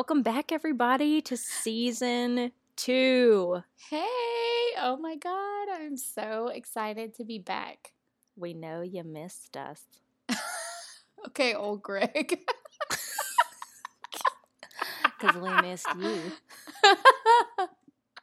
[0.00, 3.62] Welcome back, everybody, to season two.
[3.90, 4.06] Hey,
[4.78, 7.92] oh my God, I'm so excited to be back.
[8.34, 9.82] We know you missed us.
[11.26, 12.40] Okay, old Greg.
[15.20, 16.32] Because we missed you.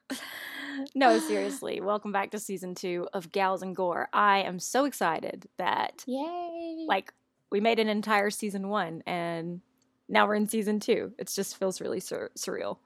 [0.96, 1.80] no, seriously.
[1.80, 4.10] Welcome back to season two of Gals and Gore.
[4.12, 6.86] I am so excited that, Yay.
[6.88, 7.14] like,
[7.52, 9.62] we made an entire season one and
[10.10, 11.14] now we're in season two.
[11.18, 12.78] It just feels really sur- surreal.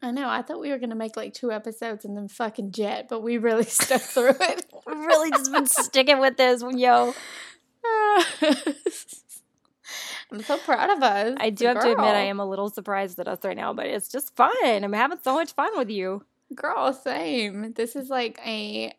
[0.00, 2.70] I know, I thought we were going to make like two episodes and then fucking
[2.70, 4.66] jet, but we really stuck through it.
[4.86, 7.14] We've really just been sticking with this, yo.
[10.30, 11.36] I'm so proud of us.
[11.40, 13.86] I do have to admit, I am a little surprised at us right now, but
[13.86, 14.52] it's just fun.
[14.62, 16.22] I'm having so much fun with you.
[16.54, 17.72] Girl, same.
[17.72, 18.92] This is like a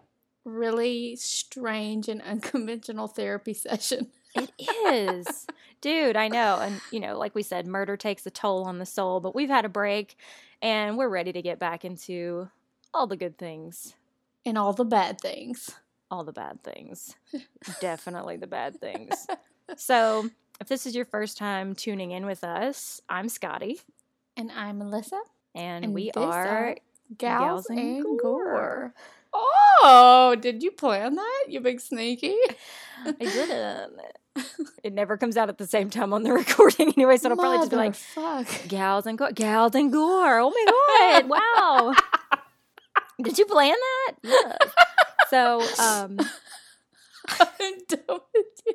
[0.44, 4.08] really strange and unconventional therapy session.
[4.36, 5.48] It is.
[5.82, 6.60] Dude, I know.
[6.62, 9.50] And, you know, like we said, murder takes a toll on the soul, but we've
[9.50, 10.18] had a break
[10.62, 12.50] and we're ready to get back into
[12.94, 13.94] all the good things,
[14.46, 15.70] And all the bad things.
[16.12, 17.16] all the bad things.
[17.82, 19.28] Definitely the bad things.
[19.78, 20.28] So,
[20.60, 23.80] if this is your first time tuning in with us, I'm Scotty,
[24.36, 25.22] And I'm Melissa.
[25.54, 26.48] and, And we are.
[26.48, 26.76] are
[27.16, 28.44] Gals, and and, Gore.
[28.52, 28.94] Gore.
[29.32, 31.44] Oh, did you plan that?
[31.50, 32.36] You big sneaky.
[33.06, 33.94] I didn't.
[34.84, 37.60] It never comes out at the same time on the recording anyway, so it'll probably
[37.60, 38.48] just be like, fuck.
[38.68, 39.32] Gals and Gore.
[39.32, 40.40] Gals and Gore.
[40.40, 41.30] Oh my God.
[41.30, 41.94] Wow.
[43.22, 44.14] Did you plan that?
[44.24, 44.58] Yes.
[45.30, 46.18] So, um,
[47.40, 48.74] I'm done with you.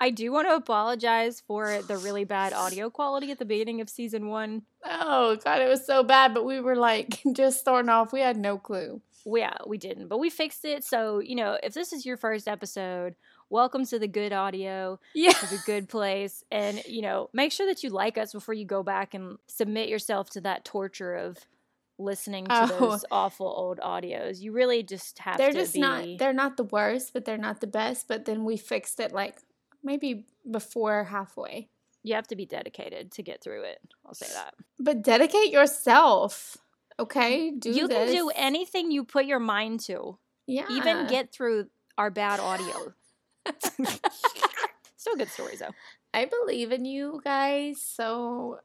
[0.00, 3.88] I do want to apologize for the really bad audio quality at the beginning of
[3.88, 4.62] season one.
[4.84, 8.12] Oh god, it was so bad, but we were like just starting off.
[8.12, 9.00] We had no clue.
[9.24, 10.82] Yeah, we didn't, but we fixed it.
[10.84, 13.14] So, you know, if this is your first episode,
[13.52, 15.32] welcome to the good audio, Yeah.
[15.32, 16.42] to the good place.
[16.50, 19.88] And, you know, make sure that you like us before you go back and submit
[19.88, 21.38] yourself to that torture of
[21.98, 22.78] listening to Oh.
[22.90, 24.40] those awful old audios.
[24.40, 25.80] You really just have They're to just be.
[25.80, 28.08] not they're not the worst, but they're not the best.
[28.08, 29.36] But then we fixed it like
[29.84, 31.68] maybe before halfway.
[32.04, 33.78] you have to be dedicated to get through it.
[34.04, 34.54] I'll say that.
[34.80, 36.56] But dedicate yourself.
[36.98, 37.52] Okay?
[37.52, 37.96] Do you this.
[38.10, 40.18] can do anything you put your mind to.
[40.46, 40.66] Yeah.
[40.68, 42.92] even get through our bad audio.
[44.96, 45.74] Still good stories though.
[46.14, 48.58] I believe in you guys, so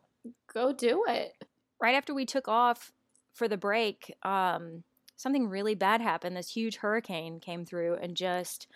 [0.53, 1.33] go do it.
[1.81, 2.91] Right after we took off
[3.33, 4.83] for the break, um,
[5.16, 6.35] something really bad happened.
[6.35, 8.67] This huge hurricane came through and just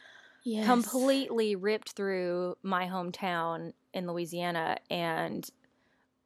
[0.43, 0.65] Yes.
[0.65, 4.77] completely ripped through my hometown in Louisiana.
[4.89, 5.47] And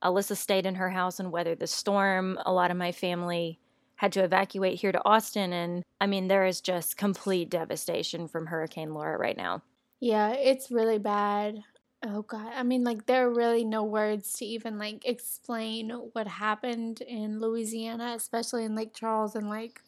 [0.04, 2.38] Alyssa stayed in her house and weathered the storm.
[2.46, 3.60] A lot of my family
[3.98, 5.54] had to evacuate here to Austin.
[5.54, 9.62] And I mean, there is just complete devastation from Hurricane Laura right now.
[10.00, 11.64] Yeah, it's really bad.
[12.06, 12.52] Oh god.
[12.56, 17.40] I mean like there are really no words to even like explain what happened in
[17.40, 19.82] Louisiana, especially in Lake Charles and like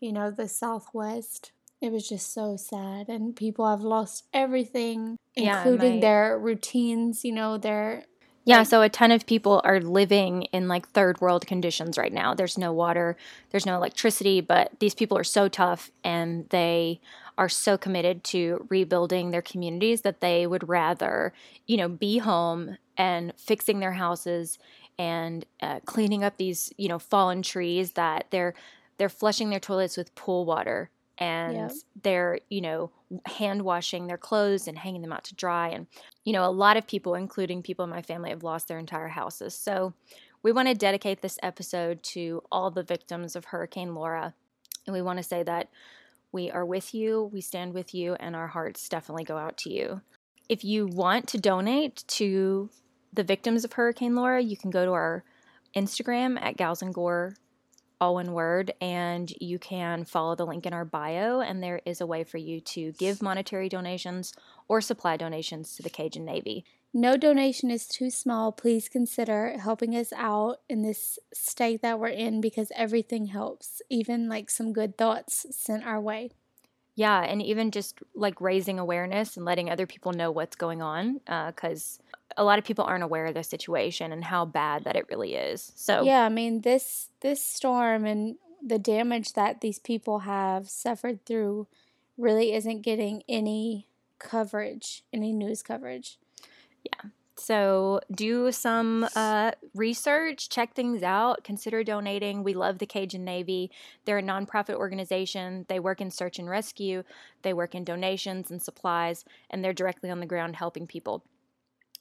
[0.00, 1.52] you know, the southwest.
[1.80, 7.24] It was just so sad and people have lost everything Yeah, including my- their routines,
[7.24, 8.04] you know, their
[8.46, 12.32] Yeah, so a ton of people are living in like third world conditions right now.
[12.32, 13.16] There's no water,
[13.50, 17.00] there's no electricity, but these people are so tough and they
[17.36, 21.32] are so committed to rebuilding their communities that they would rather,
[21.66, 24.58] you know, be home and fixing their houses
[24.98, 28.54] and uh, cleaning up these, you know, fallen trees that they're
[28.98, 31.70] they're flushing their toilets with pool water and
[32.02, 32.90] they're, you know,
[33.26, 35.86] hand washing their clothes and hanging them out to dry and
[36.26, 39.08] you know, a lot of people, including people in my family, have lost their entire
[39.08, 39.54] houses.
[39.54, 39.94] So
[40.42, 44.34] we want to dedicate this episode to all the victims of Hurricane Laura.
[44.86, 45.68] And we want to say that
[46.32, 49.72] we are with you, we stand with you, and our hearts definitely go out to
[49.72, 50.00] you.
[50.48, 52.70] If you want to donate to
[53.12, 55.22] the victims of Hurricane Laura, you can go to our
[55.76, 57.36] Instagram at Gals and Gore,
[58.00, 61.40] all one word, and you can follow the link in our bio.
[61.40, 64.32] And there is a way for you to give monetary donations
[64.68, 66.64] or supply donations to the Cajun Navy.
[66.92, 68.52] No donation is too small.
[68.52, 74.28] Please consider helping us out in this state that we're in because everything helps, even
[74.28, 76.30] like some good thoughts sent our way.
[76.94, 81.20] Yeah, and even just like raising awareness and letting other people know what's going on,
[81.26, 81.98] uh, because
[82.36, 85.34] a lot of people aren't aware of the situation and how bad that it really
[85.34, 85.72] is.
[85.74, 91.24] So Yeah, I mean this this storm and the damage that these people have suffered
[91.24, 91.66] through
[92.18, 93.86] really isn't getting any
[94.18, 96.18] coverage, any news coverage.
[96.82, 97.10] Yeah.
[97.38, 102.42] So do some uh, research, check things out, consider donating.
[102.42, 103.70] We love the Cajun Navy.
[104.06, 105.66] They're a nonprofit organization.
[105.68, 107.02] They work in search and rescue,
[107.42, 111.24] they work in donations and supplies, and they're directly on the ground helping people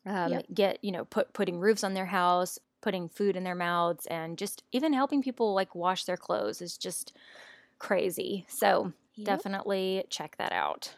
[0.06, 0.46] um, Yep.
[0.54, 4.38] get, you know, put putting roofs on their house, putting food in their mouths and
[4.38, 7.14] just even helping people like wash their clothes is just
[7.80, 8.46] crazy.
[8.48, 9.26] So Yep.
[9.26, 10.96] definitely check that out.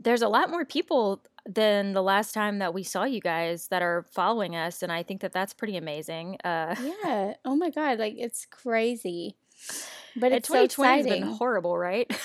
[0.00, 3.82] There's a lot more people than the last time that we saw you guys that
[3.82, 6.36] are following us, and I think that that's pretty amazing.
[6.44, 6.74] Uh,
[7.04, 7.34] Yeah.
[7.44, 9.36] Oh my god, like it's crazy.
[10.16, 12.10] But it's so 2020 has been horrible, right?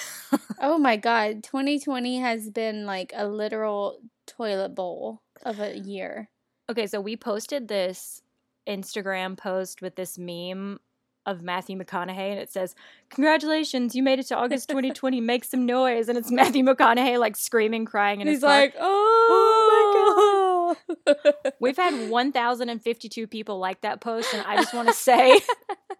[0.59, 6.30] Oh my god, 2020 has been like a literal toilet bowl of a year.
[6.71, 8.21] okay, so we posted this
[8.68, 10.80] Instagram post with this meme
[11.25, 12.75] of Matthew McConaughey, and it says,
[13.09, 15.21] "Congratulations, you made it to August 2020.
[15.21, 18.50] Make some noise!" And it's Matthew McConaughey like screaming, crying and He's car.
[18.50, 24.74] like, "Oh, oh my god." We've had 1,052 people like that post, and I just
[24.74, 25.39] want to say,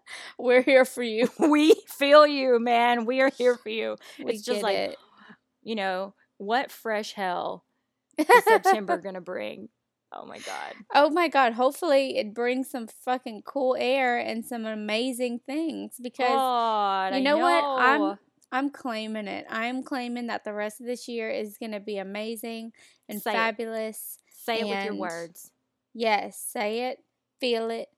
[0.38, 1.28] We're here for you.
[1.38, 3.04] we feel you, man.
[3.04, 3.96] We are here for you.
[4.18, 4.96] We It's just like, it.
[5.62, 7.64] You know, what fresh hell
[8.18, 9.68] is September gonna bring?
[10.12, 10.74] Oh my god.
[10.94, 16.28] oh my god, hopefully it brings some fucking cool air and some amazing things because
[16.28, 17.64] God, you I know what?
[17.64, 18.18] I'm-
[18.52, 19.46] I'm claiming it.
[19.50, 22.70] I'm claiming that the rest of this year is going to be amazing
[23.08, 23.34] and Say it.
[23.34, 24.18] fabulous.
[24.30, 25.50] Say it with your words.
[25.92, 26.98] Yes, say it,
[27.40, 27.88] feel it,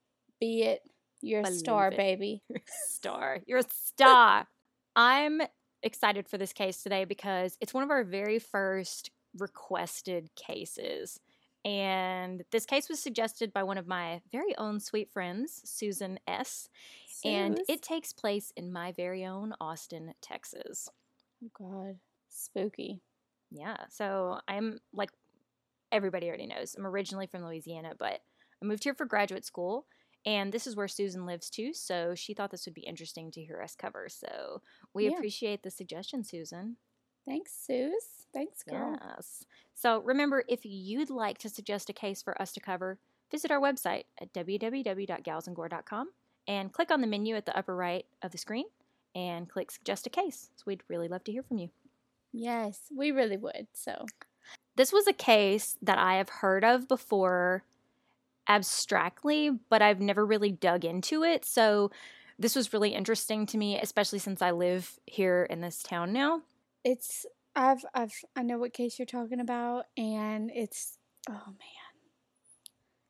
[0.41, 0.81] be it.
[1.27, 1.97] You're a star, it.
[1.97, 2.43] baby.
[2.49, 3.39] You're a star.
[3.47, 4.47] You're a star.
[4.95, 5.43] I'm
[5.83, 11.21] excited for this case today because it's one of our very first requested cases.
[11.65, 16.69] And this case was suggested by one of my very own sweet friends, Susan S.
[17.25, 20.89] And it takes place in my very own Austin, Texas.
[21.45, 21.97] Oh God,
[22.29, 23.01] spooky.
[23.51, 23.77] Yeah.
[23.91, 25.11] So I'm like
[25.91, 26.75] everybody already knows.
[26.77, 28.21] I'm originally from Louisiana, but
[28.63, 29.87] I moved here for graduate school.
[30.27, 31.73] And this is where Susan lives too.
[31.73, 34.09] So she thought this would be interesting to hear us cover.
[34.09, 34.61] So
[34.93, 35.13] we Yeah.
[35.13, 36.77] appreciate the suggestion, Susan.
[37.25, 38.27] Thanks, Sus.
[38.33, 38.99] Thanks, girl.
[39.01, 39.45] Yes.
[39.75, 42.99] So remember, if you'd like to suggest a case for us to cover,
[43.31, 46.13] visit our website at www.galsandgore.com
[46.49, 48.67] and click on the menu at the upper right of the screen
[49.15, 50.51] and click suggest a case.
[50.57, 51.71] So we'd really love to hear from you.
[52.33, 53.69] Yes, we really would.
[53.73, 54.07] So
[54.77, 57.65] This was a case that I have heard of before
[58.49, 61.45] abstractly, but I've never really dug into it.
[61.45, 61.91] So
[62.39, 66.43] this was really interesting to me, especially since I live here in this town now.
[66.85, 70.99] it's I've I've I know what case you're talking about, and it's
[71.29, 71.95] oh man,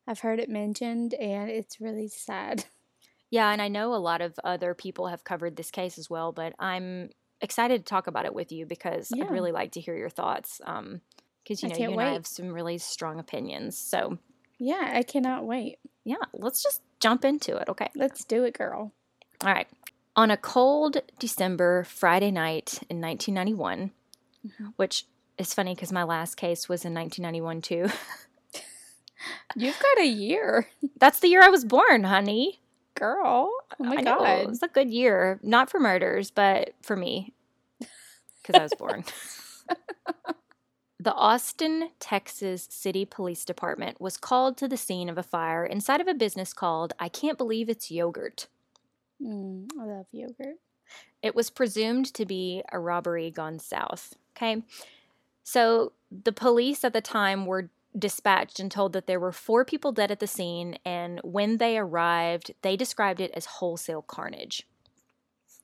[0.07, 2.65] I've heard it mentioned, and it's really sad.
[3.29, 6.31] Yeah, and I know a lot of other people have covered this case as well,
[6.31, 7.09] but I'm
[7.41, 9.25] excited to talk about it with you because Yeah.
[9.25, 10.61] I'd really like to hear your thoughts.
[10.63, 11.01] Um,
[11.43, 13.77] because you know you and I have some really strong opinions.
[13.77, 14.17] So
[14.59, 15.79] Yeah, I cannot wait.
[16.03, 17.67] yeah, let's just jump into it.
[17.69, 17.89] Okay.
[17.95, 18.91] Let's do it, girl.
[19.43, 19.67] All right.
[20.15, 23.91] On a cold December Friday night in 1991,
[24.45, 24.73] Mhm.
[24.77, 25.05] which
[25.37, 27.87] is funny because my last case was in 1991 too.
[29.55, 30.67] You've got a year,
[30.99, 32.61] That's the year I was born, honey.
[32.95, 33.51] girl.
[33.79, 34.47] Oh my I know, It god.
[34.47, 35.39] was a good year.
[35.43, 37.33] Not for murders, but for me
[38.41, 39.03] because I was born.
[41.07, 46.01] the Austin, Texas City Police Department was called to the scene of a fire inside
[46.01, 48.47] of a business called I Can't Believe It's Yogurt.
[49.23, 50.57] Mm, I love yogurt.
[51.21, 54.17] It was presumed to be a robbery gone south.
[54.35, 54.63] Okay.
[55.43, 59.93] So the police at the time were dispatched and told that there were four people
[59.93, 60.77] dead at the scene.
[60.83, 64.67] And when they arrived, they described it as wholesale carnage.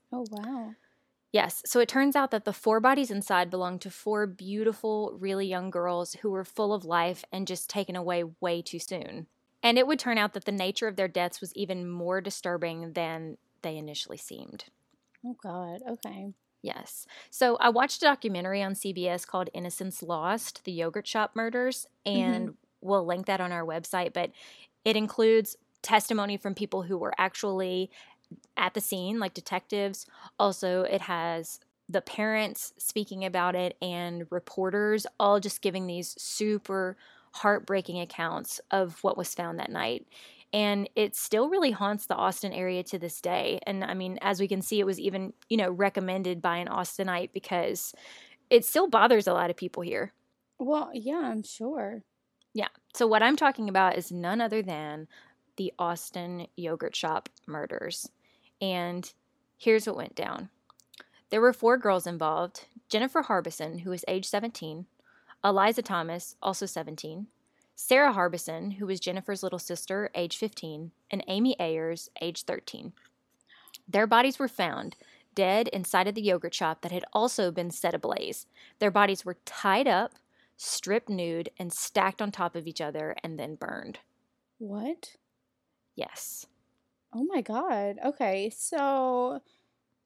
[0.10, 0.74] Oh wow.
[1.34, 1.63] Yes.
[1.66, 5.72] So it turns out that the four bodies inside belonged to four beautiful, really young
[5.72, 9.25] girls who were full of life and just taken away way too soon.
[9.63, 12.94] And it would turn out that the nature of their deaths was even more disturbing
[12.94, 14.66] than they initially seemed.
[15.25, 15.82] Oh god.
[15.90, 16.34] Okay.
[16.62, 17.08] Yes.
[17.32, 22.20] So I watched a documentary on CBS called Innocence Lost, the yogurt shop murders, mm-hmm.
[22.20, 24.13] and we'll link that on our website.
[24.13, 24.32] But
[24.86, 27.90] it includes testimony from people who were actually
[28.58, 30.06] at the scene, like detectives.
[30.40, 31.60] Also, it has
[31.90, 36.96] the parents speaking about it and reporters all just giving these super
[37.34, 40.08] heartbreaking accounts of what was found that night
[40.54, 43.60] and it still really haunts the Austin area to this day.
[43.66, 46.68] And I mean, as we can see, it was even, you know, recommended by an
[46.68, 47.96] Austinite because
[48.52, 50.13] it still bothers a lot of people here.
[50.60, 52.04] Well, yeah, I'm sure.
[52.54, 52.68] Yeah.
[52.94, 55.08] So what I'm talking about is none other than
[55.58, 58.08] the Austin yogurt shop murders.
[58.63, 59.12] And
[59.58, 60.48] here's what went down.
[61.32, 62.67] There were four girls involved.
[62.88, 64.86] Jennifer Harbison, who was age 17,
[65.43, 67.27] Eliza Thomas, also 17,
[67.75, 72.93] Sarah Harbison, who was Jennifer's little sister, age 15, and Amy Ayers, age 13.
[73.86, 74.96] Their bodies were found
[75.36, 78.46] dead inside of the yogurt shop that had also been set ablaze.
[78.79, 80.13] Their bodies were tied up,
[80.55, 84.00] stripped nude, and stacked on top of each other and then burned.
[84.58, 85.17] What?
[85.96, 86.46] Yes.
[87.13, 88.00] Oh my god.
[88.03, 89.41] Okay, so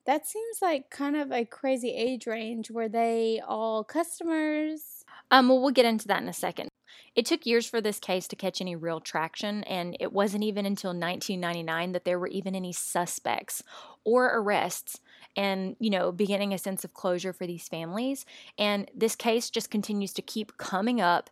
[0.05, 2.71] that seems like kind of a crazy age range.
[2.71, 5.05] Were they all customers?
[5.31, 6.69] Um, well, we'll get into that in a second.
[7.15, 10.65] It took years for this case to catch any real traction, and it wasn't even
[10.65, 13.63] until 1999 that there were even any suspects
[14.03, 14.99] or arrests
[15.35, 18.25] and, you know, beginning a sense of closure for these families.
[18.57, 21.29] And this case just continues to keep coming up.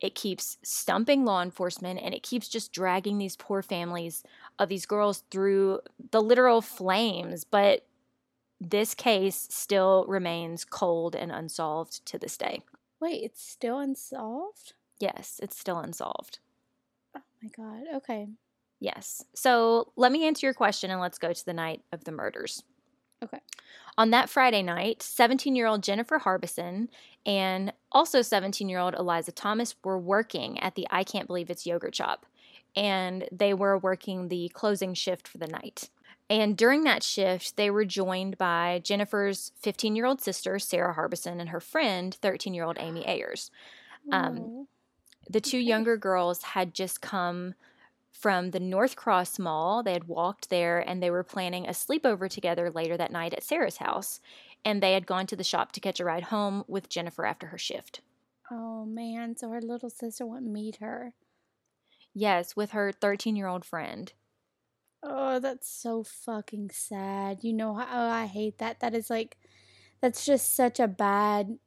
[0.00, 4.22] It keeps stumping law enforcement and it keeps just dragging these poor families
[4.58, 7.44] of these girls through the literal flames.
[7.44, 7.86] But
[8.60, 12.62] this case still remains cold and unsolved to this day.
[13.00, 14.74] Wait, it's still unsolved?
[14.98, 16.38] Yes, it's still unsolved.
[17.16, 17.84] Oh my god.
[17.96, 18.28] Okay.
[18.80, 19.24] Yes.
[19.34, 22.62] So let me answer your question and let's go to the night of the murders.
[23.22, 23.40] Okay.
[23.98, 26.90] On that Friday night, 17 year old Jennifer Harbison
[27.24, 31.66] and also 17 year old Eliza Thomas were working at the I Can't Believe It's
[31.66, 32.26] yogurt shop.
[32.74, 35.88] And they were working the closing shift for the night.
[36.28, 41.40] And during that shift, they were joined by Jennifer's 15 year old sister, Sarah Harbison,
[41.40, 43.50] and her friend, 13 year old Amy Ayers.
[44.12, 44.50] Um,
[45.28, 45.58] the two Okay.
[45.58, 47.54] younger girls had just come
[48.16, 49.82] from the Northcross Mall.
[49.82, 53.42] They had walked there and they were planning a sleepover together later that night at
[53.42, 54.20] Sarah's house.
[54.64, 57.48] And they had gone to the shop to catch a ride home with Jennifer after
[57.48, 58.00] her shift.
[58.50, 61.14] oh man, so her little sister wouldn't meet her.
[62.14, 64.12] Yes, with her 13 year old friend.
[65.02, 67.44] Oh, that's so fucking sad.
[67.44, 68.80] You know how oh, I hate that.
[68.80, 69.36] That is like,
[70.00, 71.58] that's just such a bad,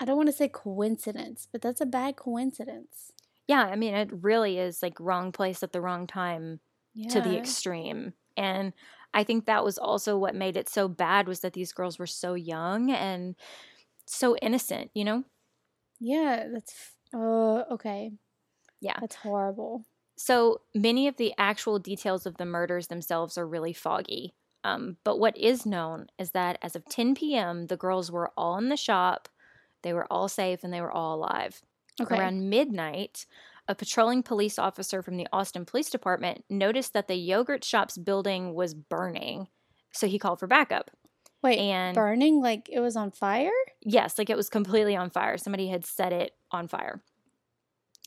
[0.00, 3.12] I don't want to say coincidence, but that's a bad coincidence.
[3.48, 6.60] Yeah, I mean, it really is like wrong place at the wrong time
[6.94, 7.10] Yeah.
[7.10, 8.14] to the extreme.
[8.36, 8.72] And
[9.14, 12.06] I think that was also what made it so bad was that these girls were
[12.06, 13.36] so young and
[14.06, 15.24] so innocent, you know?
[15.98, 18.12] Yeah, that's, oh, okay.
[18.80, 19.00] Yeah.
[19.00, 19.86] That's horrible.
[20.16, 24.34] So many of the actual details of the murders themselves are really foggy.
[24.64, 28.56] Um, but what is known is that as of 10 p.m., the girls were all
[28.58, 29.28] in the shop,
[29.82, 31.62] they were all safe, and they were all alive.
[32.00, 32.16] Okay.
[32.18, 33.26] Around midnight,
[33.68, 38.54] a patrolling police officer from the Austin Police Department noticed that the yogurt shop's building
[38.54, 39.48] was burning.
[39.92, 40.90] So he called for backup.
[41.42, 43.50] Wait, and- burning like it was on fire?
[43.82, 45.38] Yes, like it was completely on fire.
[45.38, 47.02] Somebody had set it on fire.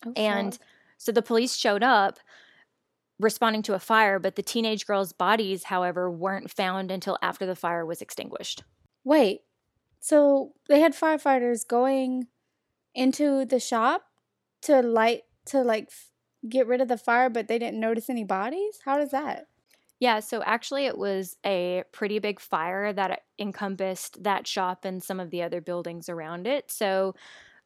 [0.06, 0.62] Oh, And fuck.
[0.98, 2.20] so the police showed up
[3.20, 7.56] responding to a fire, but the teenage girls' bodies, however, weren't found until after the
[7.56, 8.64] fire was extinguished.
[9.04, 9.42] Wait,
[10.00, 12.28] so they had firefighters going
[13.00, 14.04] into the shop
[14.64, 15.90] to light to like
[16.48, 18.80] get rid of the fire, but they didn't notice any bodies.
[18.84, 19.48] How does that?
[20.00, 25.20] Yeah, so actually, it was a pretty big fire that encompassed that shop and some
[25.20, 26.72] of the other buildings around it.
[26.72, 27.16] So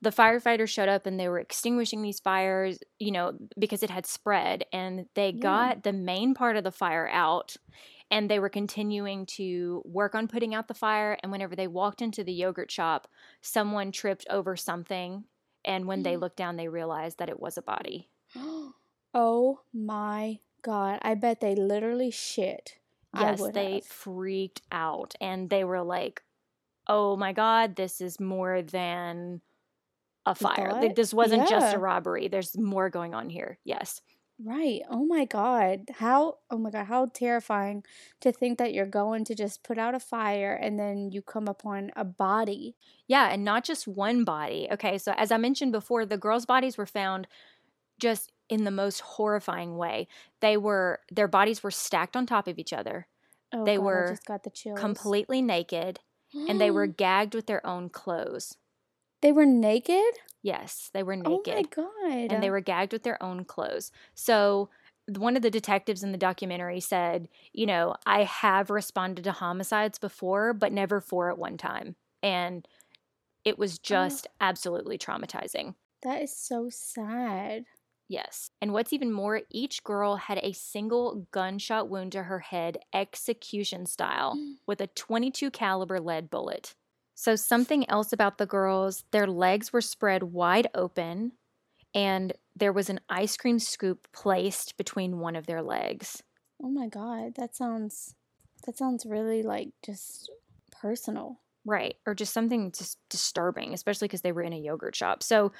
[0.01, 4.05] the firefighters showed up and they were extinguishing these fires, you know, because it had
[4.05, 7.55] spread, and they got the main part of the fire out.
[8.13, 11.17] And they were continuing to work on putting out the fire.
[11.23, 13.07] And whenever they walked into the yogurt shop,
[13.41, 15.25] someone tripped over something.
[15.65, 16.21] And when they Mm.
[16.21, 18.09] looked down, they realized that it was a body.
[19.15, 20.99] oh my god!
[21.01, 22.79] I bet they literally shit.
[23.13, 23.83] Yes, they have.
[23.85, 26.23] freaked out and they were like,
[26.87, 29.41] "Oh my god, this is more than
[30.25, 30.89] a fire.
[30.89, 32.27] This wasn't just a robbery.
[32.29, 34.01] There's more going on here." Yes.
[34.39, 34.81] Right.
[34.89, 35.89] Oh my god.
[35.95, 37.83] How oh my god, how terrifying
[38.21, 41.47] to think that you're going to just put out a fire and then you come
[41.47, 42.75] upon a body.
[43.07, 44.67] Yeah, and not just one body.
[44.71, 47.27] Okay, so as I mentioned before, the girls' bodies were found
[47.99, 50.07] just in the most horrifying way.
[50.41, 53.07] They were their bodies were stacked on top of each other,
[53.53, 55.15] Oh They god, were I just got the chills.
[55.15, 56.01] completely naked,
[56.47, 58.57] and they were gagged with their own clothes.
[59.23, 60.19] They were naked?
[60.41, 61.67] Yes, they were naked.
[61.77, 62.33] Oh my god.
[62.33, 63.89] and they were gagged with their own clothes.
[64.13, 64.69] So
[65.07, 69.97] one of the detectives in the documentary said, you know, I have responded to homicides
[69.97, 71.95] before, but never four at one time.
[72.21, 72.67] And
[73.45, 73.81] it was oh.
[73.81, 75.75] just absolutely traumatizing.
[76.03, 77.63] That is so sad.
[78.09, 78.49] Yes.
[78.61, 83.85] And what's even more, each girl had a single gunshot wound to her head, execution
[83.85, 84.37] style,
[84.67, 86.75] with a 22 caliber lead bullet.
[87.15, 91.33] So something else about the girls, their legs were spread wide open
[91.93, 96.23] and there was an ice cream scoop placed between one of their legs.
[96.61, 98.15] Oh my god, that sounds
[98.65, 100.31] that sounds really like just
[100.71, 101.39] personal.
[101.65, 101.95] Right.
[102.05, 105.23] Or just something just disturbing, especially because they were in a yogurt shop.
[105.23, 105.53] So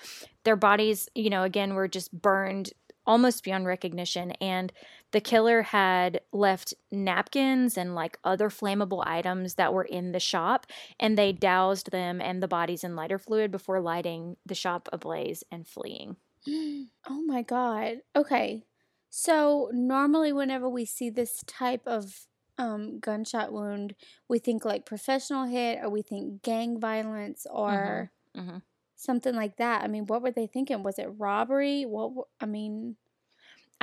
[0.44, 2.74] their bodies, you know, again, were just burned
[3.06, 4.32] almost beyond recognition.
[4.34, 4.72] And
[5.12, 10.68] the killer had left napkins and like other flammable items that were in the shop,
[11.00, 15.44] and they doused them and the bodies in lighter fluid before lighting the shop ablaze
[15.52, 16.18] and fleeing.
[17.10, 17.98] Oh my god.
[18.16, 18.64] Okay.
[19.10, 23.96] So normally whenever we see this type of um, gunshot wound,
[24.30, 28.58] we think like professional hit or we think gang violence or hmm
[29.04, 29.84] something like that.
[29.84, 30.84] I mean, what were they thinking?
[30.84, 31.84] Was it robbery?
[31.84, 32.96] What I mean,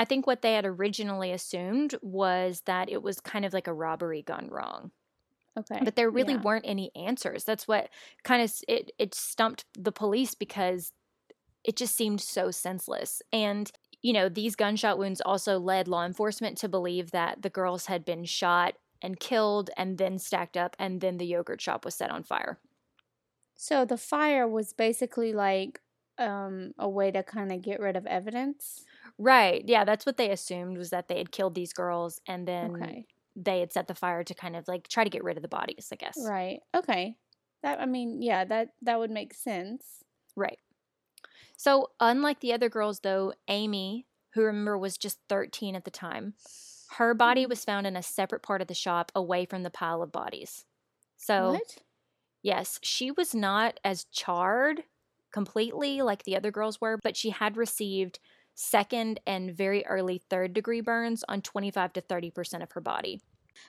[0.01, 3.73] I think what they had originally assumed was that it was kind of like a
[3.75, 4.93] robbery gone wrong.
[5.59, 5.81] okay.
[5.85, 6.41] but there really yeah.
[6.41, 7.91] weren't any answers that's what
[8.23, 10.93] kind of it it stumped the police because
[11.65, 16.57] it just seemed so senseless and you know these gunshot wounds also led law enforcement
[16.57, 21.01] to believe that the girls had been shot and killed and then stacked up and
[21.01, 22.59] then the yogurt shop was set on fire
[23.61, 25.81] So the fire was basically like
[26.19, 28.89] um a way to kind of get rid of evidence.
[29.19, 32.95] right yeah that's what they assumed was that they had killed these girls and then
[32.95, 33.07] Okay.
[33.37, 35.49] they had set the fire to kind of like try to get rid of the
[35.49, 36.61] bodies i guess Right.
[36.75, 37.17] Okay.
[37.63, 40.05] That I mean, yeah, that that would make sense.
[40.37, 40.59] Right.
[41.57, 46.35] So, unlike the other girls, though, Amy, who remember was just 13 at the time,
[46.97, 47.47] her body Mhm.
[47.47, 50.67] was found in a separate part of the shop away from the pile of bodies.
[51.17, 51.83] So, what?
[52.43, 54.85] Yes, she was not as charred
[55.33, 58.19] completely like the other girls were, but she had received
[58.55, 63.21] second and very early third degree burns on 25 to 30% of her body.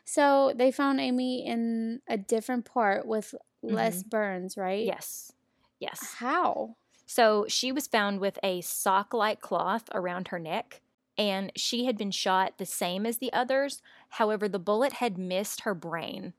[0.05, 4.09] So they found Amy in a different part with less mm-hmm.
[4.09, 4.85] burns, right?
[4.85, 5.33] Yes.
[5.79, 6.15] Yes.
[6.17, 6.75] How?
[7.05, 10.81] So she was found with a sock like cloth around her neck,
[11.17, 13.81] and she had been shot the same as the others.
[14.09, 16.33] However, the bullet had missed her brain.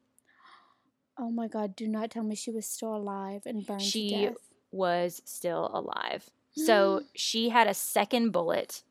[1.19, 4.29] Oh my god, do not tell me she was still alive and burned She to
[4.29, 4.35] death.
[4.71, 6.31] Was still alive.
[6.55, 8.83] So she had a second bullet,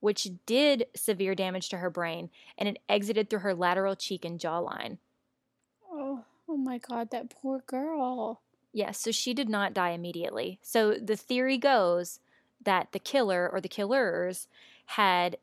[0.00, 4.40] which did severe damage to her brain, and it exited through her lateral cheek and
[4.40, 4.98] jawline.
[5.90, 8.40] Oh, oh my god, that poor girl.
[8.72, 10.58] Yes, so she did not die immediately.
[10.62, 12.20] So the theory goes
[12.62, 14.48] that the killer or the killers
[14.86, 15.38] had,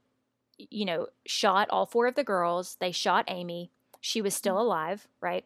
[0.57, 2.77] you know, shot all four of the girls.
[2.79, 3.71] They shot Amy.
[3.99, 4.61] She was still mm.
[4.61, 5.45] alive, right?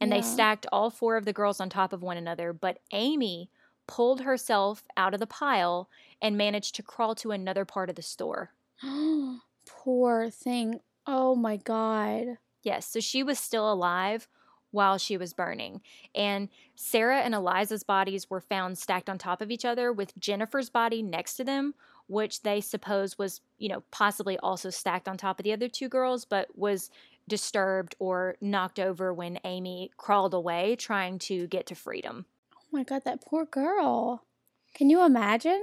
[0.00, 2.52] And they stacked all four of the girls on top of one another.
[2.52, 3.50] But Amy
[3.86, 5.88] pulled herself out of the pile
[6.20, 8.52] and managed to crawl to another part of the store.
[9.66, 10.80] poor thing.
[11.06, 12.38] Oh my god.
[12.62, 14.28] Yes, so she was still alive
[14.72, 15.80] while she was burning.
[16.14, 20.68] And Sarah and Eliza's bodies were found stacked on top of each other with Jennifer's
[20.68, 21.74] body next to them,
[22.08, 25.88] which they suppose was, you know, possibly also stacked on top of the other two
[25.88, 26.90] girls, but was
[27.28, 32.26] disturbed or knocked over when Amy crawled away trying to get to freedom.
[32.54, 34.26] Oh my god, that poor girl.
[34.74, 35.62] Can you imagine?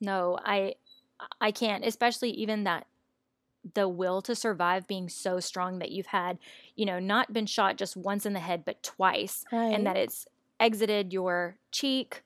[0.00, 0.74] No, I
[1.40, 2.86] I can't, especially even that
[3.74, 6.38] the will to survive being so strong that you've had,
[6.76, 9.72] you know, not been shot just once in the head but twice Right.
[9.72, 10.26] and that it's
[10.60, 12.22] exited your cheek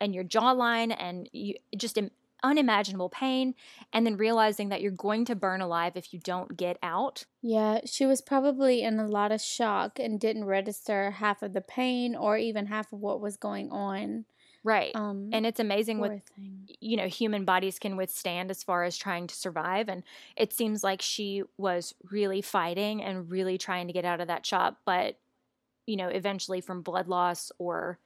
[0.00, 1.98] and your jawline and you just
[2.42, 3.54] unimaginable pain
[3.92, 7.24] and then realizing that you're going to burn alive if you don't get out.
[7.42, 11.60] Yeah, she was probably in a lot of shock and didn't register half of the
[11.60, 14.24] pain or even half of what was going on.
[14.64, 14.94] Right.
[14.94, 16.68] Um, and it's amazing what thing.
[16.80, 20.02] you know human bodies can withstand as far as trying to survive and
[20.36, 24.44] it seems like she was really fighting and really trying to get out of that
[24.44, 25.16] shop but
[25.86, 27.98] you know eventually from blood loss or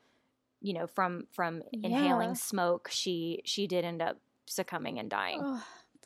[0.62, 2.34] you know from from inhaling Yeah.
[2.34, 5.64] smoke she she did end up succumbing and dying Oh,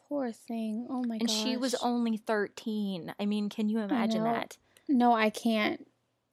[0.08, 0.86] poor thing.
[0.90, 4.56] Oh my god and she was only 13 i mean can you imagine that
[4.88, 5.86] No, I can't.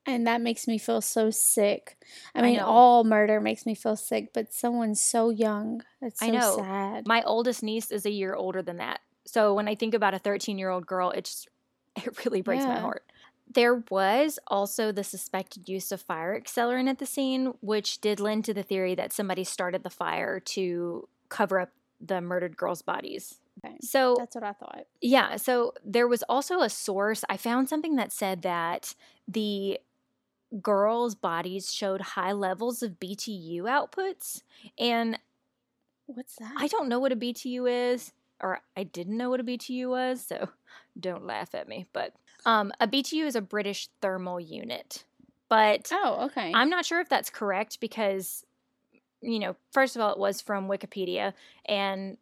[0.05, 1.95] And that makes me feel so sick.
[2.35, 2.65] I I mean, know.
[2.67, 5.81] all murder makes me feel sick, but someone so young.
[6.01, 6.55] It's so I know.
[6.57, 7.07] sad.
[7.07, 10.19] my oldest niece is a year older than that so when i think about a
[10.19, 11.47] 13 year old girl it just
[11.95, 13.03] it really breaks my heart
[13.51, 18.45] there was also the suspected use of fire accelerant at the scene which did lend
[18.45, 21.69] to the theory that somebody started the fire to cover up
[22.01, 23.77] the murdered girls bodies Okay.
[23.81, 24.85] so That's what I thought.
[25.01, 27.23] yeah, so there was also a source.
[27.29, 28.95] I found something that said that
[29.27, 29.79] the
[30.61, 34.41] girls' bodies showed high levels of BTU outputs.
[34.79, 35.19] And
[36.07, 36.53] What's that?
[36.57, 40.25] I don't know what a BTU is, or I didn't know what a BTU was,
[40.25, 40.49] so
[40.99, 41.85] don't laugh at me.
[41.93, 42.13] But
[42.45, 45.03] um, a BTU is a British thermal unit.
[45.49, 46.51] But oh, okay.
[46.53, 48.45] I'm not sure if that's correct because,
[49.21, 51.33] you know, first of all, it was from Wikipedia.
[51.65, 52.17] And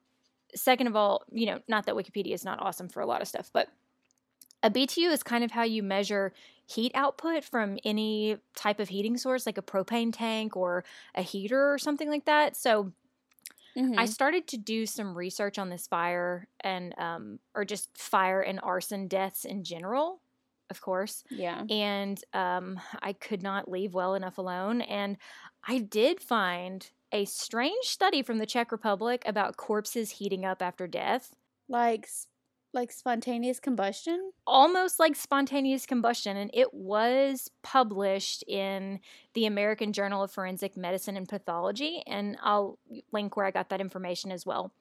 [0.53, 3.27] second of all, you know, not that Wikipedia is not awesome for a lot of
[3.27, 3.69] stuff, but
[4.63, 6.33] a BTU is kind of how you measure
[6.65, 10.83] heat output from any type of heating source, like a propane tank or
[11.15, 12.55] a heater or something like that.
[12.55, 12.91] So
[13.75, 13.97] Mhm.
[13.97, 18.59] I started to do some research on this fire and, um, or just fire and
[18.61, 20.23] arson deaths in general,
[20.69, 21.23] of course.
[21.29, 21.67] yeah.
[21.69, 24.81] And um, I could not leave well enough alone.
[24.81, 25.17] And
[25.63, 30.87] I did find a strange study from the Czech Republic about corpses heating up after
[30.87, 31.35] death.
[31.67, 32.07] Like
[32.73, 34.31] like spontaneous combustion?
[34.47, 38.99] almost like spontaneous combustion, and it was published in
[39.33, 42.79] the American Journal of Forensic Medicine and Pathology, and I'll
[43.11, 44.73] link where I got that information as well.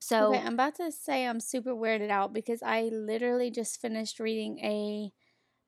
[0.00, 4.20] So, Okay, I'm about to say I'm super weirded out because I literally just finished
[4.20, 5.12] reading a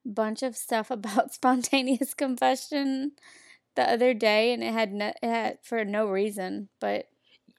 [0.05, 3.13] bunch of stuff about spontaneous combustion
[3.75, 7.07] the other day, and it had no, it had for no reason, but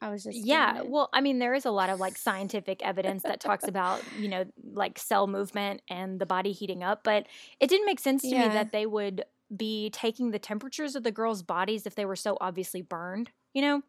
[0.02, 3.24] I was just yeah, well, I mean, there is a lot of like scientific evidence
[3.24, 7.26] that talks about, you know, like cell movement and the body heating up, but
[7.60, 8.36] it didn't make sense to Yeah.
[8.36, 12.16] me that they would be taking the temperatures of the girls' bodies if they were
[12.16, 13.82] so obviously burned, you know?